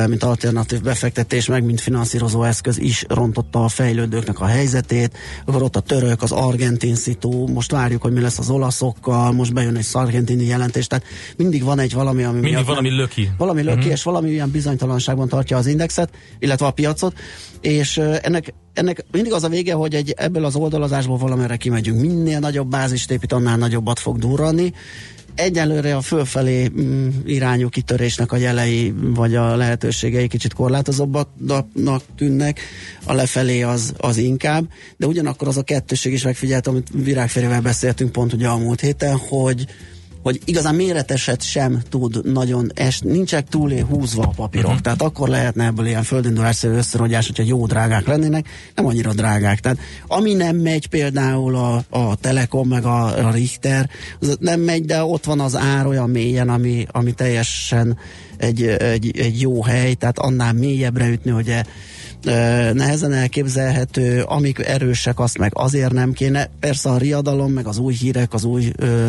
[0.07, 5.75] mint alternatív befektetés, meg mint finanszírozó eszköz is rontotta a fejlődőknek a helyzetét, akkor ott
[5.75, 9.83] a török, az argentin szitu, most várjuk, hogy mi lesz az olaszokkal, most bejön egy
[9.83, 11.05] szargentini jelentés, tehát
[11.37, 13.29] mindig van egy valami, ami Mindig miatt valami löki.
[13.37, 13.89] valami löki, Mhm.
[13.89, 16.02] és valami ilyen bizonytalanságban tartja az indexet,
[16.39, 17.13] illetve a piacot,
[17.61, 22.01] és ennek, ennek mindig az a vége, hogy egy, ebből az oldalazásból valamire kimegyünk.
[22.01, 24.73] Minél nagyobb bázist épít, annál nagyobbat fog durrani.
[25.35, 32.59] Egyelőre a fölfelé mm, irányú kitörésnek a jelei, vagy a lehetőségei kicsit korlátozóbbaknak tűnnek,
[33.05, 34.67] a lefelé az, az inkább,
[34.97, 39.17] de ugyanakkor az a kettőség is megfigyelt, amit Virágférével beszéltünk pont ugye a múlt héten,
[39.17, 39.65] hogy
[40.23, 44.67] hogy igazán méreteset sem tud nagyon es, nincsenek túlé húzva a papírok.
[44.67, 44.81] Uh-huh.
[44.81, 49.59] Tehát akkor lehetne ebből ilyen földindulásszerű összerogyás, hogyha jó drágák lennének, nem annyira drágák.
[49.59, 49.77] Tehát
[50.07, 53.89] ami nem megy például a, a Telekom meg a, a Richter,
[54.19, 57.97] az nem megy, de ott van az ár olyan mélyen, ami, ami teljesen
[58.37, 61.55] egy, egy, egy jó hely, tehát annál mélyebbre ütni, hogy
[62.73, 66.49] nehezen elképzelhető, amik erősek, azt meg azért nem kéne.
[66.59, 69.07] Persze a riadalom, meg az új hírek, az új ö,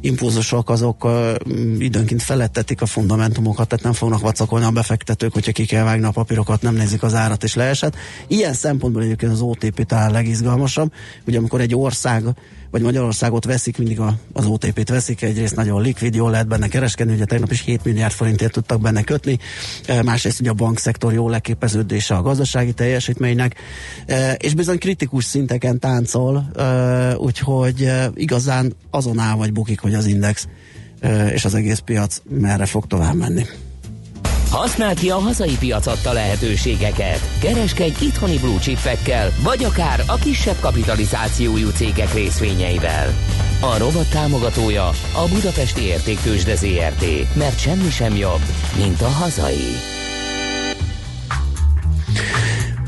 [0.00, 1.34] impulzusok, azok ö,
[1.78, 6.10] időnként felettetik a fundamentumokat, tehát nem fognak vacakolni a befektetők, hogyha ki kell vágni a
[6.10, 7.96] papírokat, nem nézik az árat és leesett.
[8.26, 10.92] Ilyen szempontból egyébként az OTP talán legizgalmasabb,
[11.26, 12.24] ugye amikor egy ország
[12.76, 17.14] vagy Magyarországot veszik, mindig a, az OTP-t veszik, egyrészt nagyon likvid, jól lehet benne kereskedni,
[17.14, 19.38] ugye tegnap is 7 milliárd forintért tudtak benne kötni,
[19.86, 23.54] e, másrészt ugye a bankszektor jó leképeződése a gazdasági teljesítménynek,
[24.06, 30.06] e, és bizony kritikus szinteken táncol, e, úgyhogy igazán azon áll vagy bukik, hogy az
[30.06, 30.48] index
[31.32, 33.44] és az egész piac merre fog tovább menni.
[34.56, 37.20] Használd ki a hazai piac adta lehetőségeket.
[37.40, 43.14] Kereskedj itthoni blue chipekkel, vagy akár a kisebb kapitalizációjú cégek részvényeivel.
[43.60, 48.40] A rovat támogatója a Budapesti Értéktősde ZRT, mert semmi sem jobb,
[48.76, 49.72] mint a hazai.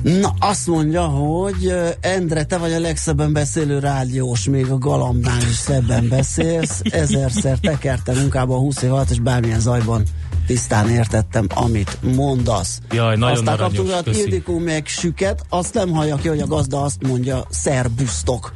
[0.03, 5.57] Na, azt mondja, hogy Endre, te vagy a legszebben beszélő rádiós, még a galambnál is
[5.57, 6.81] szebben beszélsz.
[6.83, 10.03] Ezerszer tekertem munkába 20 év alatt, és bármilyen zajban
[10.49, 12.81] tisztán értettem, amit mondasz.
[12.91, 14.11] Jaj, nagyon Aztán kaptunk a.
[14.11, 18.55] Ildikó meg süket, azt nem hallja ki, hogy a gazda azt mondja, szerbusztok.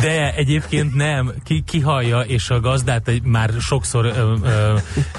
[0.00, 4.76] De egyébként nem, ki, ki hallja, és a gazdát egy- már sokszor ö, ö,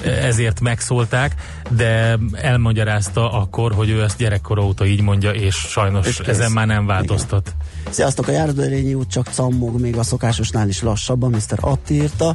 [0.10, 1.36] ezért megszólták,
[1.70, 6.68] de elmagyarázta akkor, hogy ő ezt gyerekkora óta így mondja, és sajnos És ezen már
[6.68, 7.54] nem változtat.
[7.90, 11.58] Sziasztok, a Járdörényi út csak cammog, még a szokásosnál is lassabban, Mr.
[11.60, 12.34] Atti írta.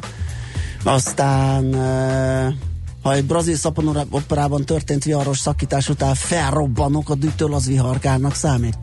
[0.83, 2.53] Aztán eh,
[3.01, 8.77] ha egy brazil szaponoperában történt viharos szakítás után felrobbanok a dűtől, az viharkárnak számít?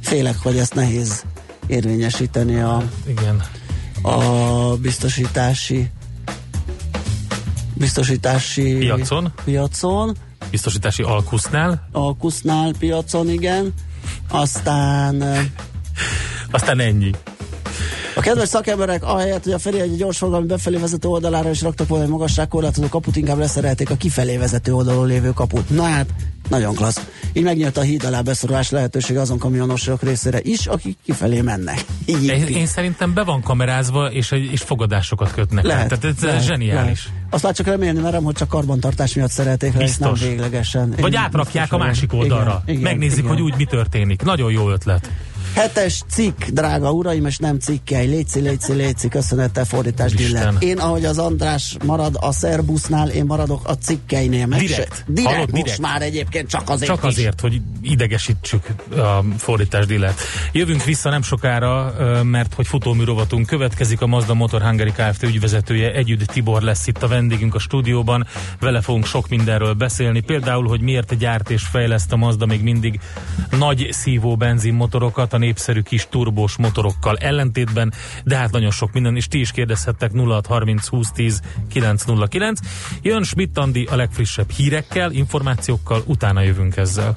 [0.00, 1.24] Félek, hogy ezt nehéz
[1.66, 3.42] érvényesíteni a, Igen.
[4.02, 5.90] a biztosítási
[7.74, 9.32] biztosítási Piacon?
[9.44, 10.16] piacon
[10.50, 13.74] Biztosítási alkusznál, alkusznál piacon, igen.
[14.28, 15.22] Aztán
[16.50, 17.10] aztán ennyi.
[18.16, 22.04] A kedves szakemberek ahelyett, hogy a felé egy gyorsforgalmi befelé vezető oldalára is raktak volna
[22.04, 25.70] egy magasságkorlátozó kaput, inkább leszerelték a kifelé vezető oldalon lévő kaput.
[25.70, 26.06] Na hát,
[26.48, 27.00] nagyon klassz.
[27.32, 31.84] Így megnyílt a híd alá beszorulás lehetőség azon kamionosok részére is, akik kifelé mennek.
[32.06, 35.64] Így, Én, én szerintem be van kamerázva, és, és fogadásokat kötnek.
[35.64, 37.04] Lehet, Tehát ez lehet, zseniális.
[37.06, 37.22] lehet.
[37.30, 40.94] Azt már csak remélni merem, hogy csak karbantartás miatt szerették, mert ezt nem véglegesen.
[41.00, 42.62] Vagy Én átrakják a másik oldalra.
[42.66, 43.30] Igen, igen, Megnézik, igen.
[43.30, 44.22] hogy úgy mi történik.
[44.22, 45.10] Nagyon jó ötlet.
[45.54, 48.06] Hetes cikk, drága uraim, és nem cikkei.
[48.06, 50.52] Léci, léci, léci, köszönettel fordítás diller.
[50.58, 54.46] Én, ahogy az András marad a Szerbusznál, én maradok a cikkeinél.
[54.46, 54.96] Meg Direkt.
[54.96, 55.80] Se, direkt, Hallod, most direkt.
[55.80, 57.04] már egyébként csak azért Csak is.
[57.04, 58.66] azért, hogy idegesítsük
[58.96, 60.20] a fordítás dillet.
[60.52, 64.00] Jövünk vissza nem sokára, mert hogy futómű rovatunk következik.
[64.00, 65.22] A Mazda Motor Hungary Kft.
[65.22, 68.26] ügyvezetője Együtt Tibor lesz itt a vendégünk a stúdióban.
[68.60, 70.20] Vele fogunk sok mindenről beszélni.
[70.20, 73.00] Például, hogy miért gyárt és fejleszt a Mazda még mindig
[73.58, 77.92] nagy szívó benzinmotorokat a népszerű kis turbós motorokkal ellentétben,
[78.24, 81.40] de hát nagyon sok minden, és ti is kérdezhettek 0630 2010
[81.72, 82.60] 909.
[83.02, 87.12] Jön Schmidt Andi a legfrissebb hírekkel, információkkal, utána jövünk ezzel.